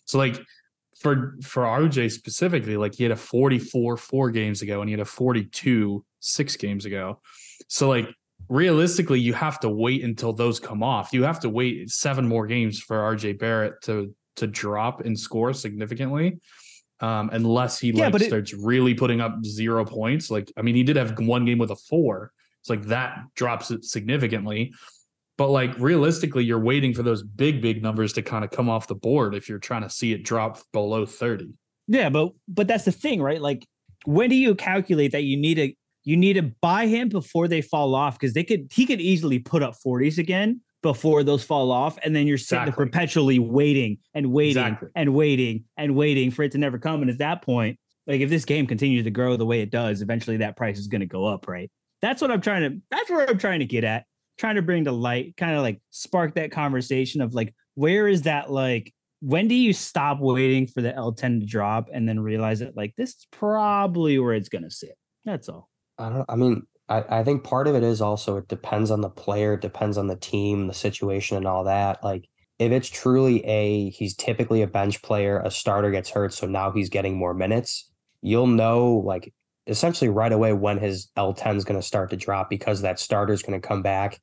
[0.04, 0.40] So like
[0.98, 5.00] for for RJ specifically, like he had a 44 four games ago and he had
[5.00, 7.20] a 42 six games ago.
[7.68, 8.08] So like
[8.48, 11.12] realistically, you have to wait until those come off.
[11.12, 15.52] You have to wait seven more games for RJ Barrett to to drop and score
[15.52, 16.38] significantly.
[17.00, 20.30] Um, unless he Yeah, like it- starts really putting up zero points.
[20.30, 22.30] Like, I mean, he did have one game with a four.
[22.60, 24.72] It's like that drops it significantly.
[25.42, 28.86] But like realistically, you're waiting for those big, big numbers to kind of come off
[28.86, 31.52] the board if you're trying to see it drop below 30.
[31.88, 33.42] Yeah, but but that's the thing, right?
[33.42, 33.66] Like
[34.04, 35.72] when do you calculate that you need to
[36.04, 38.20] you need to buy him before they fall off?
[38.20, 41.98] Because they could he could easily put up 40s again before those fall off.
[42.04, 42.86] And then you're sitting there Exactly.
[42.86, 44.90] perpetually waiting and waiting Exactly.
[44.94, 47.02] and waiting and waiting for it to never come.
[47.02, 50.02] And at that point, like if this game continues to grow the way it does,
[50.02, 51.68] eventually that price is going to go up, right?
[52.00, 54.04] That's what I'm trying to that's where I'm trying to get at.
[54.42, 58.22] Trying to bring to light, kind of like spark that conversation of like, where is
[58.22, 62.58] that like when do you stop waiting for the L10 to drop and then realize
[62.58, 64.96] that like this is probably where it's gonna sit?
[65.24, 65.70] That's all.
[65.96, 66.24] I don't.
[66.28, 69.54] I mean, I, I think part of it is also it depends on the player,
[69.54, 72.02] it depends on the team, the situation, and all that.
[72.02, 72.28] Like
[72.58, 76.72] if it's truly a he's typically a bench player, a starter gets hurt, so now
[76.72, 77.92] he's getting more minutes.
[78.22, 79.32] You'll know like
[79.66, 83.32] essentially right away when his L10 is going to start to drop because that starter
[83.32, 84.20] is going to come back.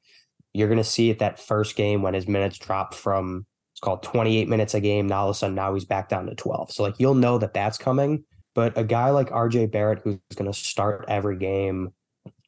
[0.54, 4.04] You're going to see it that first game when his minutes drop from it's called
[4.04, 5.08] 28 minutes a game.
[5.08, 6.72] Now all of a sudden now he's back down to 12.
[6.72, 8.26] So like you'll know that that's coming.
[8.56, 11.94] But a guy like RJ Barrett who's going to start every game,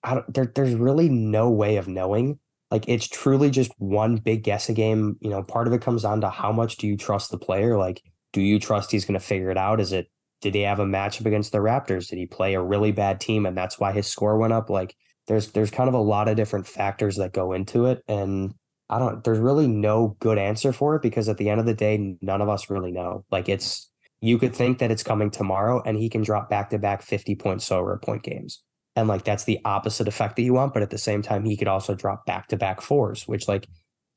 [0.04, 2.40] I don't, there, there's really no way of knowing
[2.72, 5.18] like it's truly just one big guessing game.
[5.20, 7.78] You know, part of it comes down to how much do you trust the player?
[7.78, 9.82] Like, do you trust he's going to figure it out?
[9.82, 10.10] Is it
[10.42, 12.10] did he have a matchup against the Raptors?
[12.10, 14.70] Did he play a really bad team and that's why his score went up?
[14.70, 14.96] Like,
[15.28, 18.54] there's there's kind of a lot of different factors that go into it, and
[18.90, 19.24] I don't.
[19.24, 22.42] There's really no good answer for it because at the end of the day, none
[22.42, 23.24] of us really know.
[23.32, 26.78] Like, it's you could think that it's coming tomorrow and he can drop back to
[26.78, 28.64] back 50 point sober point games.
[28.96, 30.74] And like that's the opposite effect that you want.
[30.74, 33.68] But at the same time, he could also drop back to back fours, which like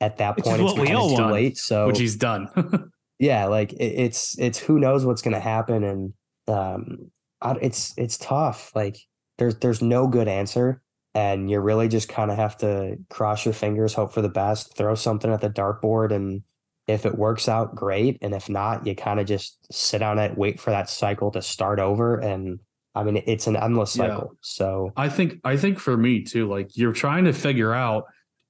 [0.01, 1.33] at that point it's what we kind of too want.
[1.33, 1.57] late.
[1.57, 2.49] So which he's done.
[3.19, 5.85] yeah, like it, it's it's who knows what's gonna happen.
[5.85, 6.13] And
[6.49, 7.11] um
[7.41, 8.73] I, it's it's tough.
[8.75, 8.97] Like
[9.39, 10.83] there's there's no good answer.
[11.17, 14.77] And you really just kind of have to cross your fingers, hope for the best,
[14.77, 16.43] throw something at the dartboard and
[16.87, 18.19] if it works out, great.
[18.21, 21.41] And if not, you kind of just sit on it, wait for that cycle to
[21.41, 22.19] start over.
[22.19, 22.61] And
[22.95, 24.09] I mean, it's an endless Yeah.
[24.09, 24.37] cycle.
[24.43, 28.05] So I think I think for me too, like you're trying to figure out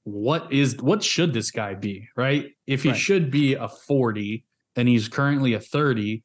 [0.04, 2.46] what is what should this guy be, right?
[2.66, 2.98] If he Right.
[2.98, 4.44] should be a 40
[4.76, 6.22] and he's currently a 30,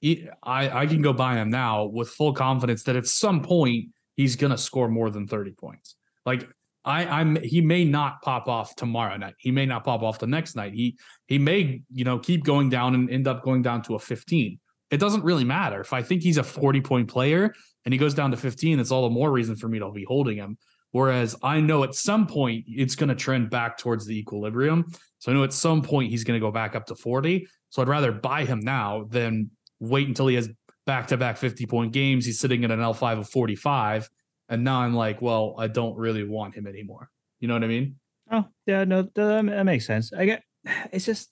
[0.00, 3.86] he- I I can go buy him now with full confidence that at some point
[4.16, 5.96] he's gonna score more than 30 points.
[6.26, 6.48] Like
[6.84, 9.34] I I'm he may not pop off tomorrow night.
[9.38, 10.72] He may not pop off the next night.
[10.74, 13.98] He he may, you know, keep going down and end up going down to a
[13.98, 14.58] 15.
[14.90, 15.80] It doesn't really matter.
[15.80, 17.54] If I think he's a 40 point player
[17.84, 20.04] and he goes down to 15, it's all the more reason for me to be
[20.04, 20.58] holding him.
[20.92, 24.92] Whereas I know at some point it's going to trend back towards the equilibrium.
[25.18, 27.46] So I know at some point he's going to go back up to 40.
[27.70, 30.50] So I'd rather buy him now than wait until he has
[30.86, 32.26] back to back 50 point games.
[32.26, 34.08] He's sitting at an L5 of 45.
[34.48, 37.08] And now I'm like, well, I don't really want him anymore.
[37.40, 37.96] You know what I mean?
[38.30, 40.12] Oh, yeah, no, that, that makes sense.
[40.12, 40.42] I get
[40.92, 41.30] it's just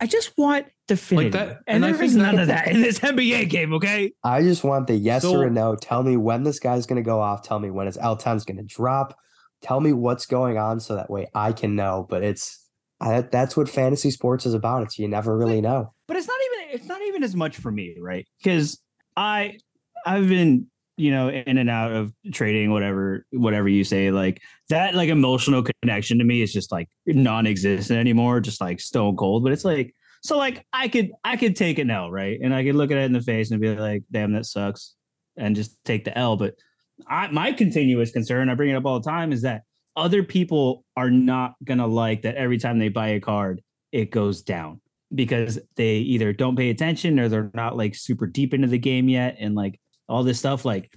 [0.00, 1.32] I just want definitive.
[1.32, 3.72] that- and, and I there think is that- none of that in this NBA game,
[3.74, 4.12] okay?
[4.22, 5.76] I just want the yes So- or no.
[5.76, 7.42] Tell me when this guy's going to go off.
[7.42, 9.16] Tell me when his L10 is going to drop.
[9.62, 12.06] Tell me what's going on so that way I can know.
[12.10, 12.60] But it's
[13.00, 14.82] I, that's what fantasy sports is about.
[14.82, 15.92] It's you never really know.
[16.06, 18.26] But it's not even it's not even as much for me, right?
[18.42, 18.78] Because
[19.16, 19.58] I
[20.04, 20.66] I've been
[20.96, 25.64] you know in and out of trading whatever whatever you say like that like emotional
[25.82, 29.94] connection to me is just like non-existent anymore just like stone cold but it's like
[30.22, 32.38] so like i could i could take an l right?
[32.40, 34.94] And i could look at it in the face and be like damn that sucks
[35.36, 36.54] and just take the l but
[37.08, 39.62] I, my continuous concern i bring it up all the time is that
[39.96, 44.42] other people are not gonna like that every time they buy a card it goes
[44.42, 44.80] down
[45.12, 49.08] because they either don't pay attention or they're not like super deep into the game
[49.08, 49.78] yet and like
[50.08, 50.90] all this stuff like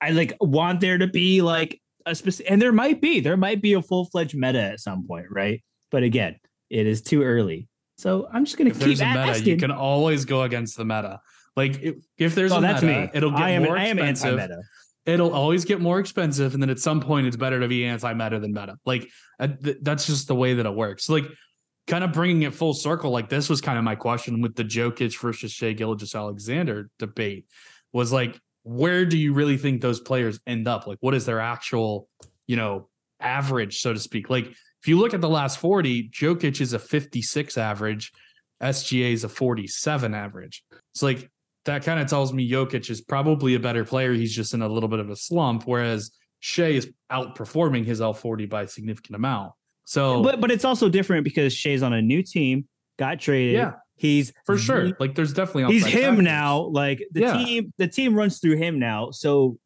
[0.00, 3.62] i like want there to be like a specific and there might be there might
[3.62, 5.62] be a full-fledged meta at some point right?
[5.90, 6.36] But again
[6.70, 7.68] it is too early.
[7.98, 9.46] So i'm just gonna If keep there's a meta, asking.
[9.48, 11.20] you can always go against the meta.
[11.54, 13.10] Like if, if there's oh a that's meta, me.
[13.14, 14.38] it'll get i am more i am expensive.
[14.38, 14.62] anti-meta
[15.04, 18.38] it'll always get more expensive and then at some point it's better to be anti-meta
[18.40, 18.76] than meta.
[18.86, 19.08] Like
[19.38, 19.48] uh,
[19.80, 21.08] that's just the way that it works.
[21.08, 21.24] Like
[21.86, 24.64] kind of bringing it full circle like this was kind of my question with the
[24.64, 27.46] Jokic versus Shai Gilgeous Alexander debate
[27.92, 31.40] was like where do you really think those players end up like what is their
[31.40, 32.08] actual
[32.46, 32.88] you know
[33.20, 36.78] average so to speak like if you look at the last 40 Jokic is a
[36.78, 38.12] 56 average
[38.62, 41.30] SGA is a 47 average it's like
[41.64, 44.12] that kind of tells me Jokic is probably a better player.
[44.12, 46.10] He's just in a little bit of a slump, whereas
[46.40, 49.52] Shai is outperforming his L40 by a significant amount.
[49.84, 52.66] So but but it's also different because Shai's on a new team
[52.98, 53.72] got traded Yeah.
[53.96, 56.24] He's for sure, like there's definitely he's him factors.
[56.24, 56.60] now.
[56.62, 57.44] Like the Yeah.
[57.44, 59.10] team, the team runs through him now.
[59.10, 59.58] So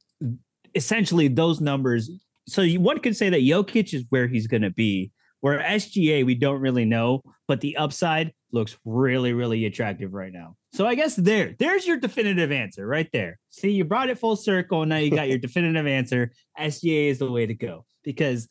[0.74, 2.10] essentially, those numbers.
[2.48, 5.10] So you, one could say that Jokic is where he's going to be.
[5.40, 10.56] Where SGA, we don't really know, but the upside looks really, really attractive right now.
[10.72, 13.38] So I guess there, there's your definitive answer right there.
[13.50, 14.82] See, you brought it full circle.
[14.82, 16.32] And now you got your definitive answer.
[16.58, 18.48] SGA is the way to go because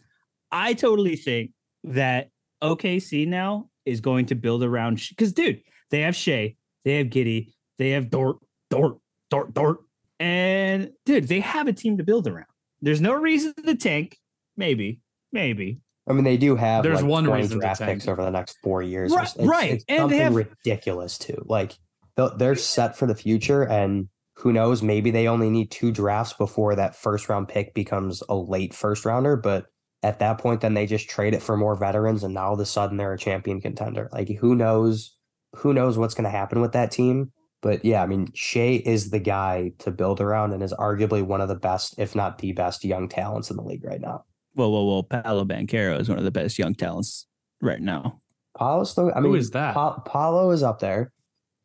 [0.51, 1.51] I totally think
[1.85, 2.29] that
[2.63, 5.61] OKC now is going to build around because, dude,
[5.91, 8.37] they have Shai, they have Giddey, they have Dort,
[8.69, 8.97] Dort,
[9.29, 9.77] Dort, Dort,
[10.19, 12.47] and dude, they have a team to build around.
[12.81, 14.17] There's no reason to tank.
[14.57, 15.79] Maybe, maybe.
[16.07, 17.91] I mean, they do have There's like one 20 reason to draft tank.
[17.99, 19.11] picks over the next four years.
[19.11, 19.71] Right, It's- it's- right.
[19.73, 21.43] It's And they something have- ridiculous too.
[21.47, 21.73] Like
[22.15, 24.81] they're- they're set for the future, and who knows?
[24.83, 29.03] Maybe they only need two drafts before that first round pick becomes a late first
[29.05, 29.35] rounder.
[29.35, 29.65] But
[30.05, 32.59] at that point, then they just trade it for more veterans, and now all of
[32.59, 34.07] a sudden they're a champion contender.
[34.13, 35.17] Like who knows?
[35.55, 37.31] Who knows what's going to happen with that team?
[37.61, 41.41] But yeah, I mean, Shai is the guy to build around, and is arguably one
[41.41, 44.25] of the best, if not the best, young talents in the league right now.
[44.53, 45.03] Whoa, whoa, whoa!
[45.03, 47.25] Paolo Banchero is one of the best young talents
[47.61, 48.21] right now.
[48.57, 49.11] Paolo still.
[49.15, 49.73] I mean, is that?
[49.73, 51.11] Pa- Paolo is up there,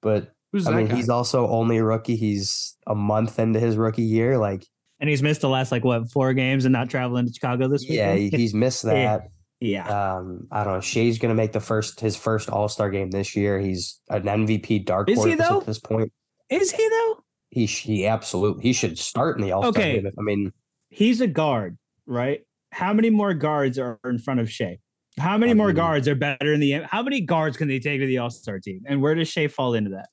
[0.00, 0.96] but Who's I that mean, guy?
[0.96, 2.16] he's also only a rookie.
[2.16, 4.38] He's a month into his rookie year.
[4.38, 4.66] Like,
[5.00, 7.82] And he's missed the last like what four games and not traveling to Chicago this
[7.82, 7.92] week.
[7.98, 9.22] yeah, he- he's missed that.
[9.60, 9.86] Yeah.
[10.16, 10.80] Um, I don't know.
[10.80, 13.58] Shai's going to make the first his first All Star game this year.
[13.58, 15.60] He's an MVP dark Is he, though?
[15.60, 16.12] at this point.
[16.48, 17.18] Is he though?
[17.50, 20.00] He he absolutely he should start in the All Star Okay.
[20.00, 20.10] game.
[20.18, 20.52] I mean,
[20.90, 21.76] He's a guard,
[22.06, 22.40] right?
[22.72, 24.78] How many more guards are in front of Shai?
[25.18, 28.00] How many I more guards are better in the how many guards can they take
[28.00, 28.80] to the All-Star team?
[28.86, 30.08] And where does Shai fall into that?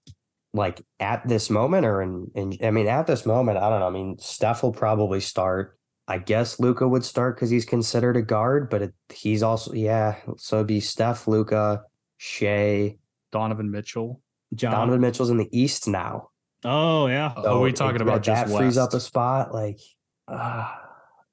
[0.53, 3.87] Like at this moment or in, in I mean at this moment, I don't know.
[3.87, 5.77] I mean, Steph will probably start.
[6.07, 10.15] I guess Luka would start because he's considered a guard, but it, he's also yeah.
[10.37, 11.83] So it'd be Steph, Luka,
[12.17, 12.97] Shai,
[13.31, 14.21] Donovan Mitchell.
[14.55, 14.71] John.
[14.71, 16.29] Donovan Mitchell's in the East now.
[16.63, 17.33] Oh yeah.
[17.35, 19.53] Are we So talking if about that just frees up a spot?
[19.53, 19.79] Like,
[20.27, 20.73] uh,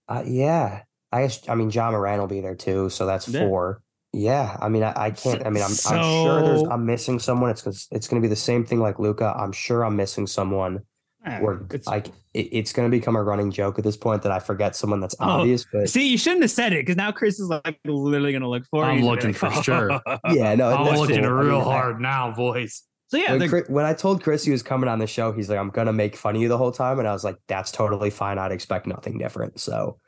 [0.09, 0.83] uh, yeah.
[1.13, 3.41] I guess I mean Ja Morant will be there too, so that's Yeah.
[3.47, 3.81] four.
[4.15, 5.45] Yeah, I mean I, I can't.
[5.47, 7.51] I mean I'm, I'm sure there's I'm missing someone.
[7.51, 9.35] It's 'cause it's going to be the same thing like Luka.
[9.37, 10.81] I'm sure I'm missing someone.
[11.27, 14.23] Ah, Where it's- like it, it's going to become a running joke at this point
[14.23, 15.65] that I forget someone that's Oh, obvious.
[15.73, 18.65] But See, you shouldn't have said it because now Chris is like literally gonna look
[18.71, 18.85] for.
[18.85, 18.89] it.
[18.89, 19.91] I'm looking like, for sure.
[20.31, 21.27] yeah, no, I'm that's looking cool.
[21.27, 22.83] I real mean, I- hard now, boys.
[23.09, 25.31] So yeah, when, the- Chris, when I told Chris he was coming on the show,
[25.33, 27.37] he's like, "I'm gonna make fun of you the whole time," and I was like,
[27.49, 28.39] "That's totally fine.
[28.39, 29.99] I'd expect nothing different." So,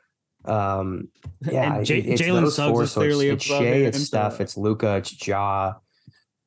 [0.47, 1.09] um,
[1.41, 3.65] yeah, and it- it's Jalen those Suggs four, is so it's, clearly it's above Shai,
[3.65, 5.73] him, it's so- Steph, it's Luka, it's Ja.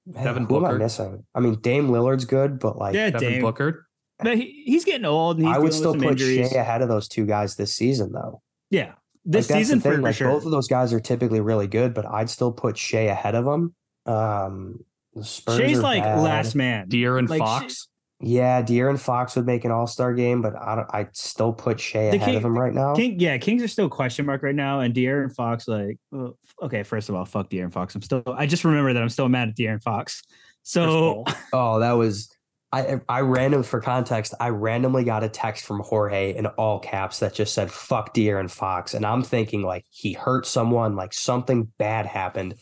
[0.06, 1.24] Man, Devin who am I missing?
[1.34, 3.42] I mean, Dame Lillard's good, but like, yeah, Devin Dame.
[3.42, 3.86] Booker.
[4.18, 5.38] But he, he's getting old.
[5.38, 6.50] And he's I would still put injuries.
[6.50, 8.42] Shai ahead of those two guys this season, though.
[8.70, 8.92] Yeah,
[9.24, 9.92] this like, season the thing.
[9.98, 10.30] for like, sure.
[10.32, 13.44] both of those guys are typically really good, but I'd still put Shai ahead of
[13.44, 13.74] them.
[14.06, 14.80] Um,
[15.14, 16.20] the Spurs Shai's like bad.
[16.22, 16.88] last man.
[16.88, 17.88] De'Aaron Like, Fox.
[18.22, 20.84] Yeah, De'Aaron Fox would make an All Star game, but I.
[20.90, 22.94] I'd still put Shai The ahead King- of him right now.
[22.94, 26.82] King, yeah, Kings are still question mark right now, and De'Aaron Fox, like, well, okay,
[26.82, 27.94] first of all, fuck De'Aaron Fox.
[27.94, 30.22] I'm still, I just remember that I'm still mad at De'Aaron Fox.
[30.62, 32.30] So, Oh, that was
[32.72, 33.00] I.
[33.08, 34.34] I random for context.
[34.38, 38.50] I randomly got a text from Jorge in all caps that just said "fuck De'Aaron
[38.50, 42.56] Fox," and I'm thinking like he hurt someone, like something bad happened.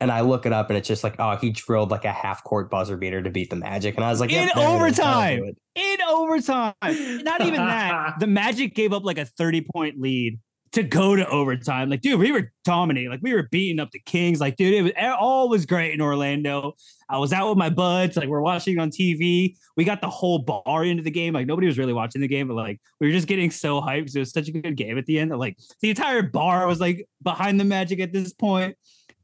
[0.00, 2.42] And I look it up, and it's just like, oh, he drilled like a half
[2.42, 4.90] court buzzer beater to beat the Magic, and I was like, In yep, there it
[4.90, 4.96] is.
[4.96, 5.56] That'll do overtime.
[5.74, 10.38] in overtime, not even that, the Magic gave up like a 30 point lead
[10.72, 11.90] to go to overtime.
[11.90, 13.10] Like, dude, we were dominating.
[13.10, 14.40] Like, we were beating up the Kings.
[14.40, 16.74] Like, dude, it was all was great in Orlando.
[17.08, 18.16] I was out with my buds.
[18.16, 19.56] Like, we're watching on TV.
[19.76, 21.34] We got the whole bar into the game.
[21.34, 24.06] Like, nobody was really watching the game, but like, we were just getting so hyped.
[24.06, 25.36] 'cause It was such a good game at the end.
[25.36, 28.76] Like, the entire bar was like behind the Magic at this point.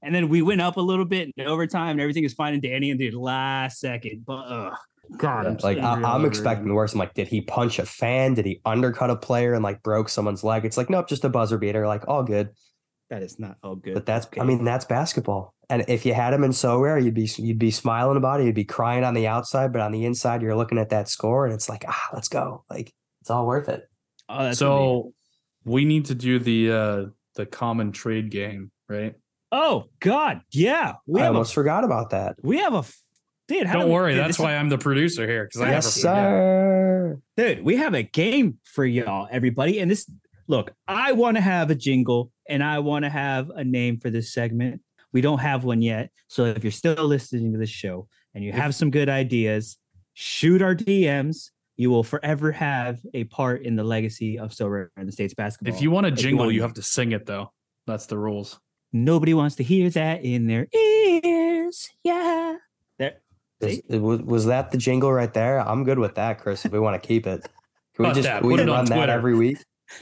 [0.07, 2.63] And then we went up a little bit in overtime, and everything was fine and
[2.63, 2.91] Danny.
[2.91, 4.75] And the last second, but uh,
[5.19, 6.69] God, I'm Like I, I'm expecting it.
[6.69, 6.95] the worst.
[6.95, 8.35] I'm like, did he punch a fan?
[8.35, 10.65] Did he undercut a player and like broke someone's leg?
[10.65, 11.87] It's like, nope, just a buzzer beater.
[11.87, 12.51] Like all good.
[13.11, 13.95] That is not all good.
[13.95, 15.55] But that's, I mean, that's basketball.
[15.69, 18.47] And if you had him in Sorare, you'd be you'd be smiling about it.
[18.47, 21.45] You'd be crying on the outside, but on the inside, you're looking at that score,
[21.45, 22.65] and it's like, ah, let's go.
[22.71, 23.83] Like it's all worth it.
[24.29, 25.13] oh, that's what I so
[25.65, 27.05] we need to do the uh
[27.35, 29.15] the common trade game, right?
[29.53, 32.37] Oh God, yeah, we I have a almost forgot about that.
[32.43, 32.85] we have a
[33.49, 33.67] dude.
[33.67, 36.03] How Don't do we- worry, dude, that's why I'm the producer here because I yes,
[36.05, 36.31] never forget.
[36.33, 37.21] sir.
[37.37, 37.65] dude.
[37.65, 39.79] We have a game for y'all, everybody.
[39.79, 40.11] And this,
[40.49, 44.11] look, I want to have a jingle and I want to have a name for
[44.11, 44.81] this segment.
[45.13, 48.53] We don't have one yet, so if you're still listening to this show and you
[48.53, 49.79] have some good ideas,
[50.15, 51.51] shoot our DMs.
[51.79, 55.75] You will forever have a part in the legacy of Sorare in the States basketball.
[55.75, 57.53] If you want a If you jingle, want- you have to sing it though.
[57.87, 58.59] That's the rules.
[58.93, 61.91] Nobody wants to hear that in their ears.
[62.03, 62.57] Yeah.
[62.99, 63.17] There.
[63.61, 65.59] Is- was, was that the jingle right there?
[65.59, 66.65] I'm good with that, Chris.
[66.65, 67.43] If we want to keep it,
[67.95, 68.43] can we Cut just that.
[68.45, 69.13] we Put run on that Twitter.
[69.13, 69.59] every week?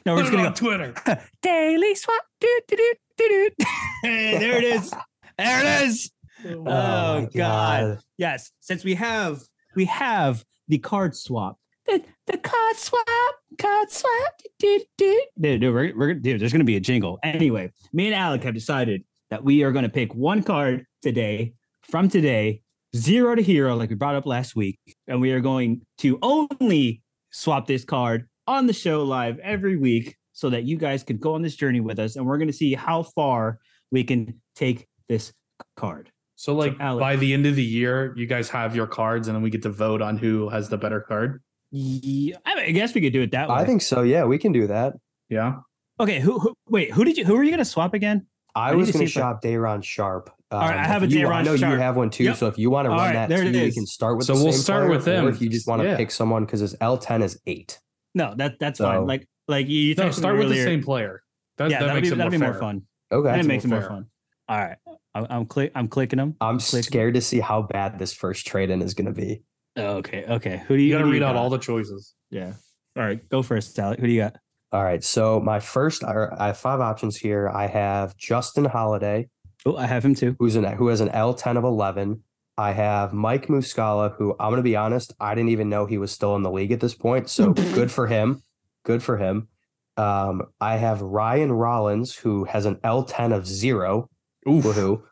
[0.07, 1.23] No, we're Put just gonna on go Twitter.
[1.43, 2.23] daily swap.
[2.41, 3.65] Do, do, do, do, do.
[4.03, 4.93] Hey, there it is.
[5.39, 6.11] There it is.
[6.47, 7.99] Oh, my oh, God.
[8.19, 8.51] Yes.
[8.61, 9.41] Since we have
[9.75, 11.59] we have the card swap.
[11.87, 13.35] The, the card swap.
[13.59, 14.41] Card swap.
[14.59, 15.25] Do, do, do.
[15.41, 17.19] Dude, dude, we're, we're, dude, there's gonna be a jingle.
[17.23, 22.09] Anyway, me and Alec have decided that we are gonna pick one card today from
[22.09, 22.63] today,
[22.97, 27.03] zero to hero, like we brought up last week, and we are going to only
[27.31, 31.35] swap this card on the show live every week so that you guys can go
[31.35, 33.59] on this journey with us and we're going to see how far
[33.91, 35.33] we can take this
[35.77, 36.11] card.
[36.37, 39.35] So like Alec- by the end of the year, you guys have your cards, and
[39.35, 41.43] then we get to vote on who has the better card.
[41.77, 43.57] Yeah, I, mean, I guess we could do it that way.
[43.57, 44.03] I think so.
[44.03, 44.95] Yeah, we can do that.
[45.29, 45.57] Yeah.
[45.99, 48.27] Okay, who, who wait, who did you who are you going to swap again?
[48.55, 50.31] I, I was going to see I- shop Day'Ron Sharpe.
[50.53, 51.73] Um, right, I have if a you- I know Sharpe.
[51.73, 52.23] you have one too.
[52.25, 52.37] Yep.
[52.37, 54.27] So if you want to run right, that there too, it we can start with.
[54.27, 55.25] So the we'll same start player, with him.
[55.27, 55.97] Or if you just want to Yeah.
[55.97, 57.81] pick someone because his L ten is eight.
[58.15, 59.07] No, that that's So- fine.
[59.07, 61.23] Like like you, you No, start with the same player.
[61.57, 62.83] That, yeah, that that'll makes be, that'll more, be more fun.
[63.13, 64.07] Okay, That That's makes it more more fun.
[64.49, 64.77] All right,
[65.15, 66.37] I'm I'm, click, I'm clicking them.
[66.41, 66.85] I'm Click.
[66.85, 69.43] scared to see how bad this first trade in is going to be.
[69.77, 70.63] Okay, okay.
[70.67, 70.89] Who do you?
[70.89, 71.41] You got to do read out got?
[71.41, 72.15] all the choices.
[72.31, 72.53] Yeah.
[72.97, 73.99] All right, go first, Alec.
[73.99, 74.37] Who do you got?
[74.73, 75.03] All right.
[75.03, 77.49] So my first, I have five options here.
[77.49, 79.29] I have Justin Holiday,
[79.67, 80.37] Oh, I have him too.
[80.39, 82.23] who's an who has an L10 of 11.
[82.57, 85.99] I have Mike Muscala, who I'm going to be honest, I didn't even know he
[85.99, 87.29] was still in the league at this point.
[87.29, 88.43] So good for him.
[88.85, 89.49] Good for him.
[89.97, 94.09] Um, I have Ryan Rollins, who has an L10 of zero.
[94.49, 94.65] Oof.
[94.65, 95.03] Woohoo.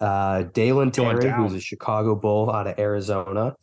[0.00, 3.54] Uh, Dalen Terry, who's a Chicago Bull out of Arizona,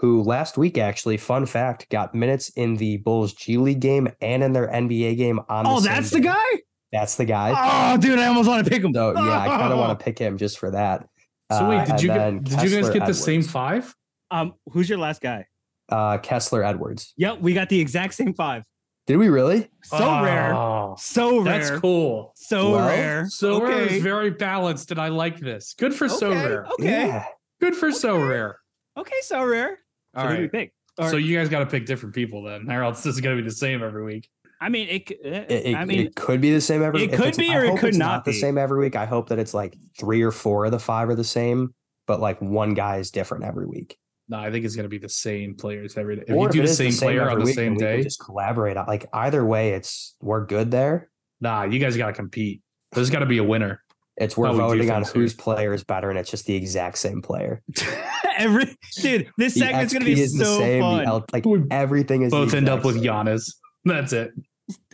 [0.00, 4.42] who last week actually, fun fact, got minutes in the Bulls G League game and
[4.44, 5.66] in their NBA game on.
[5.66, 6.46] Oh, the same that's the guy.
[6.92, 7.52] That's the guy.
[7.94, 8.94] Oh, dude, I almost want to pick him.
[8.94, 11.06] So yeah, I kind of want to pick him just for that.
[11.52, 13.94] So Uh, wait, did and you get, did you guys Kessler get the same five?
[14.30, 15.46] Um, who's your last guy?
[15.90, 17.12] Uh, Kessler Edwards.
[17.16, 18.62] Yep, we got the exact same five.
[19.06, 19.70] Did we really?
[19.84, 20.54] So rare.
[20.54, 21.44] Oh, So rare.
[21.44, 22.32] That's cool.
[22.36, 23.24] So Well, rare.
[23.24, 25.74] Sorare is very balanced, and I like this.
[25.78, 26.70] Good for Sorare.
[26.72, 27.06] Okay.
[27.06, 27.24] Yeah.
[27.58, 28.54] Good for Sorare.
[28.98, 29.76] Okay, Sorare.
[30.16, 30.52] So All who do we right.
[30.52, 30.72] pick?
[31.00, 33.36] So Or- you guys got to pick different people then, or else this is going
[33.36, 34.28] to be the same every week.
[34.60, 35.10] I mean, it.
[35.24, 37.02] eh, It, it, I mean, it could be the same every.
[37.02, 38.36] Week, it could be or it could it's not the be.
[38.38, 38.96] same every week.
[38.96, 41.72] I hope that it's like three or four of the five are the same,
[42.08, 43.96] but like one guy is different every week.
[44.28, 46.24] No, I think it's going to be the same players every day.
[46.26, 47.78] If or you do it the is same player every on the week, same we
[47.78, 48.76] day, just collaborate.
[48.76, 51.08] on Like either way, it's we're good there.
[51.40, 52.60] nah, you guys got to compete.
[52.92, 53.82] There's got to be a winner.
[54.20, 55.22] It's we're How we voting on things here.
[55.22, 57.62] whose player is better, and it's just the exact same player.
[58.36, 58.64] every
[58.96, 60.80] dude, this The segment's gonna be is the so same.
[60.82, 60.98] fun.
[61.04, 63.04] The L, like everything is the Both end up with same.
[63.04, 63.52] Giannis.
[63.84, 64.32] That's it.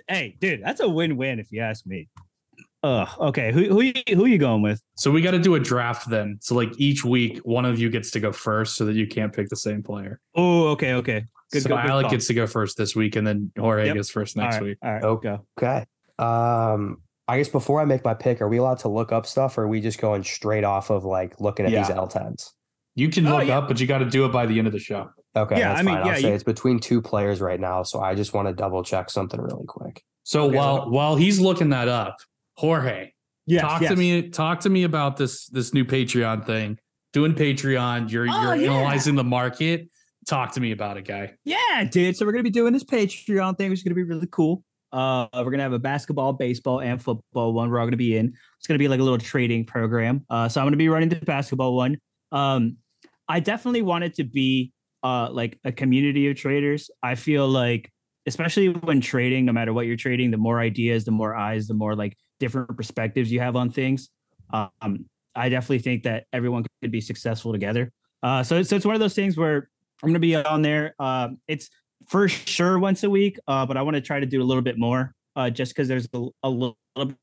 [0.08, 2.08] hey, dude, that's a win-win if you ask me.
[2.82, 3.08] Ugh.
[3.18, 3.50] Okay.
[3.50, 4.78] Who who you, who you going with?
[4.96, 6.36] So we got to do a draft then.
[6.42, 9.32] So like each week, one of you gets to go first, so that you can't
[9.32, 10.20] pick the same player.
[10.34, 11.24] Oh, okay, okay.
[11.50, 11.62] Good.
[11.62, 12.10] so go- good Alec call.
[12.10, 13.94] gets to go first this week, and then Jorge Yep.
[13.96, 14.78] gets first next right, week.
[14.82, 15.02] All right.
[15.02, 15.16] Oh.
[15.16, 15.46] Go.
[15.58, 15.86] Okay.
[16.18, 19.56] Um, I guess before I make my pick, are we allowed to look up stuff,
[19.56, 22.50] or are we just going straight off of like looking at these L10s?
[22.96, 23.58] You can Oh, look yeah.
[23.58, 25.10] up, but you got to do it by the end of the show.
[25.34, 26.02] Okay, Yeah, that's I mean, fine.
[26.02, 28.54] I'll yeah, say you- it's between two players right now, so I just want to
[28.54, 30.02] double check something really quick.
[30.22, 32.16] So Okay, while look while he's looking that up,
[32.56, 33.10] Jorge,
[33.46, 33.90] Yes, talk yes.
[33.90, 34.28] to me.
[34.30, 36.78] Talk to me about this this new Patreon thing.
[37.12, 38.70] Doing Patreon, you're Oh, you're yeah.
[38.72, 39.88] analyzing the market.
[40.26, 41.34] Talk to me about it, guy.
[41.44, 42.16] Yeah, dude.
[42.16, 44.62] So we're gonna be doing this Patreon thing, which is gonna be really cool.
[44.94, 47.68] Uh, we're gonna have a basketball, baseball, and football one.
[47.68, 48.32] We're all gonna be in.
[48.58, 50.24] It's gonna be like a little trading program.
[50.30, 51.98] Uh, so I'm gonna be running the basketball one.
[52.30, 52.76] Um,
[53.28, 54.72] I definitely want it to be
[55.02, 56.90] uh like a community of traders.
[57.02, 57.90] I feel like,
[58.26, 61.74] especially when trading, no matter what you're trading, the more ideas, the more eyes, the
[61.74, 64.10] more like different perspectives you have on things.
[64.52, 67.90] Um, I definitely think that everyone could be successful together.
[68.22, 69.68] Uh, so so it's one of those things where
[70.04, 70.94] I'm gonna be on there.
[71.00, 71.68] Um, it's
[72.08, 74.62] for sure once a week, uh, but I want to try to do a little
[74.62, 76.76] bit more, uh, just because there's a, a little,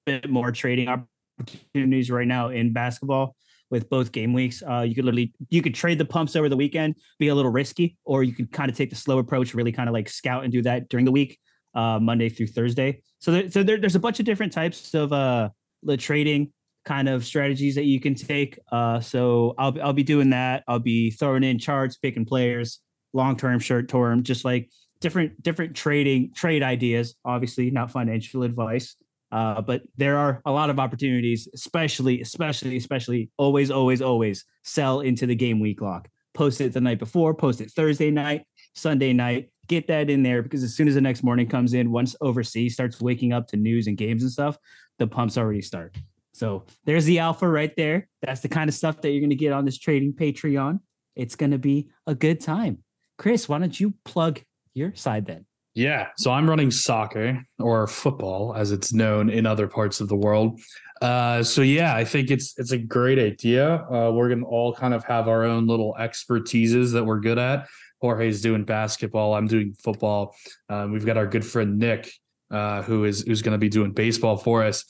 [0.06, 3.36] bit more trading opportunities right now in basketball
[3.70, 4.62] with both game weeks.
[4.70, 7.52] Uh, you could literally you could trade the pumps over the weekend, be a little
[7.52, 10.44] risky, or you could kind of take the slow approach, really kind of like scout
[10.44, 11.40] and do that during the week,
[11.74, 13.02] uh, Monday through Thursday.
[13.20, 15.50] So there, so there, there's a bunch of different types of uh,
[15.84, 16.52] the trading
[16.84, 18.60] kind of strategies that you can take.
[18.72, 20.64] Uh, so I'll I'll be doing that.
[20.68, 22.82] I'll be throwing in charts, picking players,
[23.14, 27.16] long term, short term, just like different different trading trade ideas.
[27.26, 28.96] Obviously, not financial advice.
[29.32, 35.00] Uh, but there are a lot of opportunities, especially, especially, especially, always, always, always sell
[35.00, 36.10] into the game week lock.
[36.34, 38.46] Post it the night before, post it Thursday night,
[38.76, 39.50] Sunday night.
[39.68, 42.74] Get that in there because as soon as the next morning comes in, once overseas
[42.74, 44.58] starts waking up to news and games and stuff,
[45.00, 45.96] the pumps already start.
[46.34, 48.10] So there's the alpha right there.
[48.22, 50.80] That's the kind of stuff that you're going to get on this trading Patreon.
[51.16, 52.80] It's going to be a good time.
[53.22, 54.42] Chris, why don't you plug
[54.74, 55.46] your side then?
[55.76, 56.08] Yeah.
[56.18, 60.60] So I'm running soccer or football as it's known in other parts of the world.
[61.04, 63.76] Uh, so yeah, I think it's it's a great idea.
[63.92, 67.68] Uh, we're gonna all kind of have our own little expertises that we're good at.
[68.02, 69.36] Jorge's doing basketball.
[69.36, 70.36] I'm doing football.
[70.68, 72.12] Um, we've got our good friend Nick,
[72.50, 74.84] uh, who is who's going to be doing baseball for us.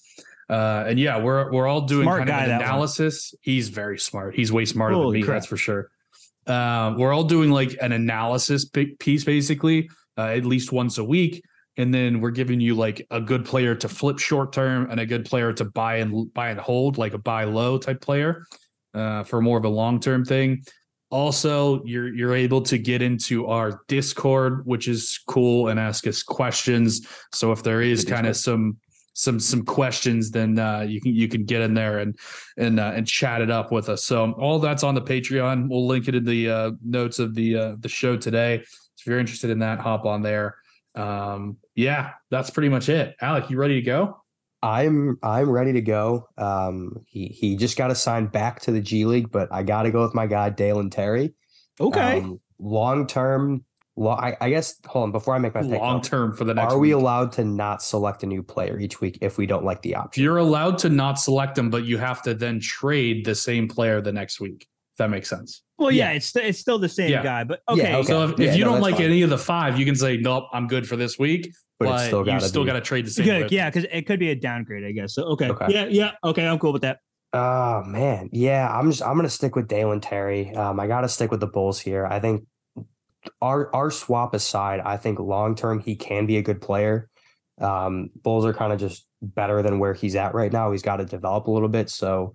[0.50, 2.70] Uh, and yeah, we're we're all doing Smart kind guy, of that an one.
[2.70, 3.36] analysis.
[3.42, 4.36] He's very smart.
[4.36, 5.36] He's way smarter Holy than me, crap.
[5.42, 5.92] that's for sure.
[6.52, 8.66] Um, we're all doing like an analysis
[9.00, 11.42] piece, basically, uh, at least once a week,
[11.78, 15.06] and then we're giving you like a good player to flip short term and a
[15.06, 18.46] good player to buy and buy and hold, like a buy low type player,
[18.94, 20.62] uh, for more of a long term thing.
[21.10, 26.22] Also, you're you're able to get into our Discord, which is cool, and ask us
[26.22, 27.08] questions.
[27.34, 28.78] So if there is kind of some
[29.14, 32.18] some some questions, then uh, you can you can get in there and
[32.58, 34.04] and uh, and chat it up with us.
[34.04, 35.70] So all that's on the Patreon.
[35.70, 38.64] We'll link it in the uh, notes of the uh, the show today.
[38.64, 40.56] So if you're interested in that, hop on there.
[40.96, 43.16] Um, yeah, that's pretty much it.
[43.22, 44.22] Alec, you ready to go?
[44.64, 46.28] I'm I'm ready to go.
[46.38, 49.92] Um, he he just got assigned back to the G League, but I got to
[49.92, 51.34] go with my guy Dalen Terry.
[51.80, 52.20] Okay.
[52.20, 55.72] Um, long term, Well, I, I guess hold on before I make my pick.
[55.72, 56.74] long term for the next.
[56.74, 56.96] Are we week.
[56.96, 60.24] allowed to not select a new player each week if we don't like the option?
[60.24, 64.00] You're allowed to not select them, but you have to then trade the same player
[64.02, 64.66] the next week.
[64.94, 65.62] If that makes sense.
[65.78, 66.16] Well, yeah, Yeah.
[66.18, 67.24] it's it's still the same Yeah.
[67.24, 67.96] guy, but Yeah, okay.
[67.96, 68.08] okay.
[68.08, 69.06] So if, Yeah, if you no, don't like fine.
[69.06, 71.52] any of the five, you can say nope, I'm good for this week.
[71.78, 73.26] But But, still you still got to trade the same.
[73.26, 75.16] Good, yeah, because it could be a downgrade, I guess.
[75.16, 75.50] So okay.
[75.50, 75.66] Okay.
[75.70, 77.00] yeah, yeah, okay, I'm cool with that.
[77.34, 80.54] Oh man, yeah, I'm just I'm gonna stick with Dalen Terry.
[80.54, 82.06] Um, I gotta stick with the Bulls here.
[82.06, 82.46] I think
[83.42, 87.10] our our swap aside, I think long term he can be a good player.
[87.60, 90.72] Um, Bulls are kind of just better than where he's at right now.
[90.72, 92.34] He's got to develop a little bit, so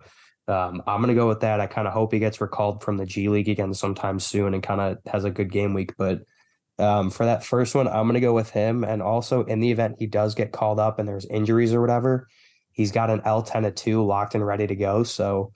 [0.48, 1.60] um, I'm gonna go with that.
[1.60, 4.62] I kind of hope he gets recalled from the G League again sometime soon and
[4.62, 5.94] kind of has a good game week.
[5.98, 6.20] But
[6.78, 8.84] um, for that first one, I'm gonna go with him.
[8.84, 12.28] And also in the event he does get called up and there's injuries or whatever,
[12.70, 15.02] he's got an L10 to two locked and ready to go.
[15.02, 15.52] So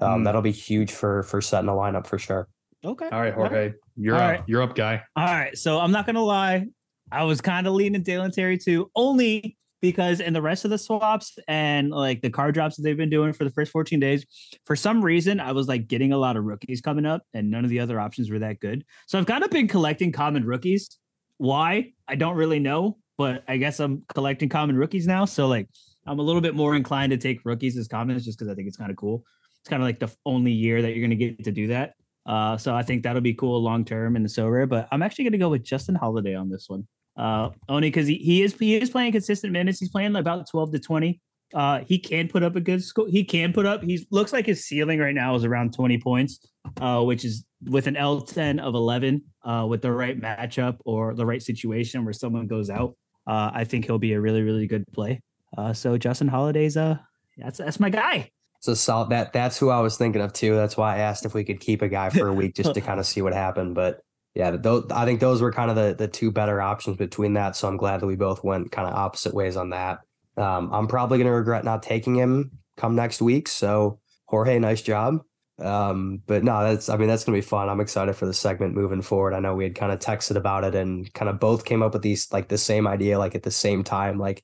[0.00, 0.24] um, Mm.
[0.24, 2.48] that'll be huge for for setting a lineup for sure.
[2.84, 3.08] Okay.
[3.10, 4.30] All right, Jorge, you're All up.
[4.30, 4.42] right.
[4.46, 5.02] You're up, guy.
[5.16, 5.56] All right.
[5.56, 6.66] So I'm not gonna lie.
[7.10, 10.78] I was kind of leaning Dalen Terry too, only because in the rest of the
[10.78, 14.24] swaps and like the card drops that they've been doing for the first 14 days,
[14.64, 17.64] for some reason I was like getting a lot of rookies coming up, and none
[17.64, 18.84] of the other options were that good.
[19.06, 20.98] So I've kind of been collecting common rookies.
[21.38, 21.92] Why?
[22.08, 25.24] I don't really know, but I guess I'm collecting common rookies now.
[25.24, 25.68] So like
[26.06, 28.68] I'm a little bit more inclined to take rookies as commons just because I think
[28.68, 29.24] it's kind of cool.
[29.60, 31.94] It's kind of like the only year that you're gonna get to do that.
[32.26, 34.68] Uh, so I think that'll be cool long term in the Sorare.
[34.68, 36.86] But I'm actually going to go with Justin Holiday on this one.
[37.16, 39.78] Uh, only because he, he is he is playing consistent minutes.
[39.78, 41.20] He's playing about 12 to 20.
[41.52, 43.06] Uh, he can put up a good score.
[43.08, 43.82] He can put up.
[43.82, 46.40] He looks like his ceiling right now is around 20 points,
[46.80, 51.24] uh, which is with an L10 of 11, uh, with the right matchup or the
[51.24, 52.96] right situation where someone goes out.
[53.26, 55.22] Uh, I think he'll be a really really good play.
[55.56, 56.98] Uh, so Justin Holiday's uh
[57.38, 58.30] that's that's my guy.
[58.68, 60.54] A solid that that's who I was thinking of too.
[60.54, 62.80] That's why I asked if we could keep a guy for a week just to
[62.80, 63.74] kind of see what happened.
[63.74, 64.00] But
[64.34, 67.56] yeah, those I think those were kind of the the two better options between that.
[67.56, 70.00] So I'm glad that we both went kind of opposite ways on that.
[70.36, 73.48] Um, I'm probably gonna regret not taking him come next week.
[73.48, 75.20] So Jorge, nice job.
[75.60, 77.68] Um, but no, that's I mean that's gonna be fun.
[77.68, 79.34] I'm excited for the segment moving forward.
[79.34, 81.92] I know we had kind of texted about it and kind of both came up
[81.92, 84.42] with these like the same idea, like at the same time, like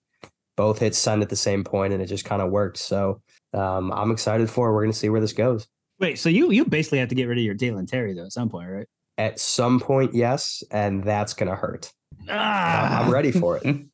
[0.57, 2.77] both hit send at the same point, and it just kind of worked.
[2.77, 4.69] So um, I'm excited for.
[4.69, 4.73] it.
[4.73, 5.67] We're gonna see where this goes.
[5.99, 8.33] Wait, so you you basically have to get rid of your Dalen Terry though at
[8.33, 8.87] some point, right?
[9.19, 11.93] At some point, yes, and that's gonna hurt.
[12.29, 13.65] Ah, I'm I'm ready for it.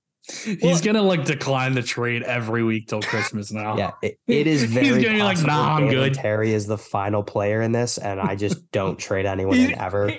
[0.45, 3.77] He's Well- gonna like decline the trade every week till Christmas now.
[3.77, 5.03] Yeah, it, it is He's very.
[5.03, 8.21] gonna be like, possible "Nah, I'm good." Terry is the final player in this, and
[8.21, 10.13] I just don't trade anyone He- ever.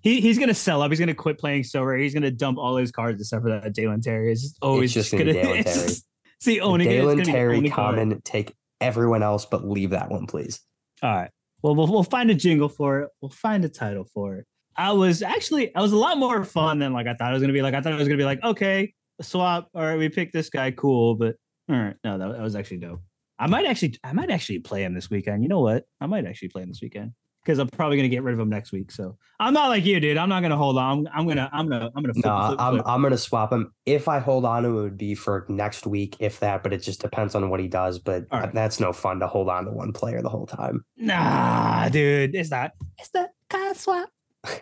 [0.00, 0.90] He, he's gonna sell up.
[0.90, 2.00] He's gonna quit playing Sorare.
[2.00, 4.30] He's gonna dump all his cards except for that Dalen Terry.
[4.32, 5.88] It's just always just gonna be Dalen it's Terry.
[5.88, 6.06] just-
[6.40, 7.96] See, only Dalen it's gonna be the Terry only card.
[7.96, 8.22] common.
[8.22, 10.60] Take everyone else, but leave that one, please.
[11.02, 11.30] All right.
[11.62, 13.10] Well, we'll we'll find a jingle for it.
[13.20, 14.46] We'll find a title for it.
[14.76, 17.42] I was actually I was a lot more fun than like I thought it was
[17.42, 17.62] gonna be.
[17.62, 19.68] Like I thought it was gonna be like okay, swap.
[19.74, 20.70] All right, we picked this guy.
[20.70, 21.34] Cool, but
[21.68, 23.02] all right, no, that, that was actually dope.
[23.38, 25.42] I might actually I might actually play him this weekend.
[25.42, 25.84] You know what?
[26.00, 27.12] I might actually play him this weekend
[27.48, 28.92] because I'm probably gonna get rid of him next week.
[28.92, 30.18] So I'm not like you, dude.
[30.18, 31.06] I'm not gonna hold on.
[31.06, 32.82] I'm, I'm gonna I'm gonna I'm gonna flip, No, flip, I'm flip.
[32.86, 33.72] I'm gonna swap him.
[33.86, 36.62] If I hold on to it would be for next week, if that.
[36.62, 37.98] But it just depends on what he does.
[37.98, 38.52] But All right.
[38.52, 40.84] that's no fun to hold on to one player the whole time.
[40.98, 42.72] Nah, dude, it's not.
[42.98, 44.10] It's the card swap.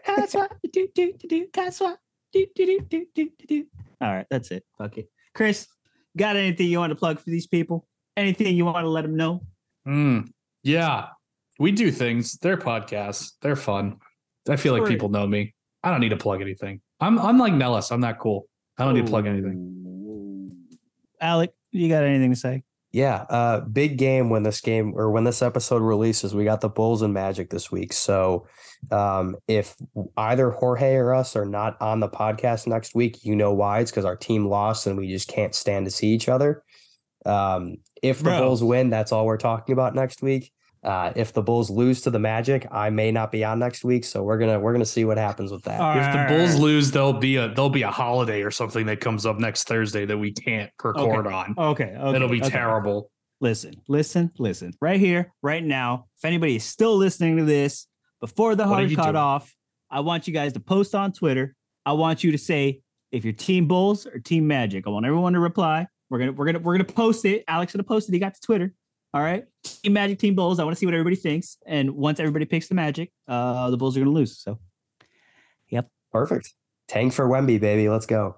[0.05, 0.57] Card swap.
[0.73, 1.99] do, do, do, do, card swap.
[2.33, 3.67] Do, do, do, do, do, do, do.
[4.01, 4.65] All right, that's it.
[4.79, 5.09] Fuck it.
[5.35, 5.67] Chris,
[6.17, 7.89] got anything you want to plug for these people?
[8.17, 9.43] Anything you want to let them know?
[9.89, 10.29] Mm,
[10.63, 11.09] yeah,
[11.59, 12.39] we do things.
[12.39, 13.33] They're podcasts.
[13.43, 13.97] They're fun.
[14.49, 14.93] I feel like Sorry.
[14.93, 15.55] people know me.
[15.83, 16.81] I don't need to plug anything.
[17.01, 17.91] I'm I'm like Nellis.
[17.91, 18.49] I'm that cool.
[18.79, 20.51] I don't need to plug anything.
[21.21, 22.63] Alec, you got anything to say?
[22.93, 26.35] Yeah, uh, big game when this game or when this episode releases.
[26.35, 27.93] We got the Bulls and Magic this week.
[27.93, 28.47] So,
[28.91, 29.77] um, if
[30.17, 33.81] either Jorge or us are not on the podcast next week, you know why?
[33.81, 36.63] It's because our team lost and we just can't stand to see each other.
[37.27, 38.41] Um, if the Bro.
[38.41, 40.53] Bulls win, that's all we're talking about next week.
[40.87, 44.05] Uh, if the Bulls lose to the Magic, I may not be on next week.
[44.05, 45.81] So we're gonna we're gonna see what happens with that.
[45.81, 46.29] All If the right.
[46.29, 49.65] Bulls lose, there'll be a there'll be a holiday or something that comes up next
[49.65, 51.55] Thursday that we can't record on.
[51.59, 52.17] Okay, okay.
[52.17, 52.51] It'll be okay.
[52.51, 53.11] terrible.
[53.41, 54.73] Listen, listen, listen.
[54.81, 56.07] Right here, right now.
[56.19, 57.87] If anybody is still listening to this
[58.21, 59.17] before the What hard cut doing?
[59.17, 59.55] off,
[59.91, 61.55] I want you guys to post on Twitter.
[61.85, 62.81] I want you to say
[63.13, 64.87] if you're Team Bulls or Team Magic.
[64.87, 65.87] I want everyone to reply.
[66.11, 67.45] We're gonna we're gonna we're gonna post it.
[67.49, 68.13] Alex gonna post it.
[68.13, 68.73] He got to Twitter.
[69.15, 70.59] All right, Team Magic, Team Bulls.
[70.59, 71.57] I want to see what everybody thinks.
[71.67, 74.39] And once everybody picks the Magic, uh, the Bulls are gonna lose.
[74.39, 74.59] So
[75.69, 76.55] yep, Perfect.
[76.89, 77.89] Tank for Wemby, baby.
[77.89, 78.37] Let's go.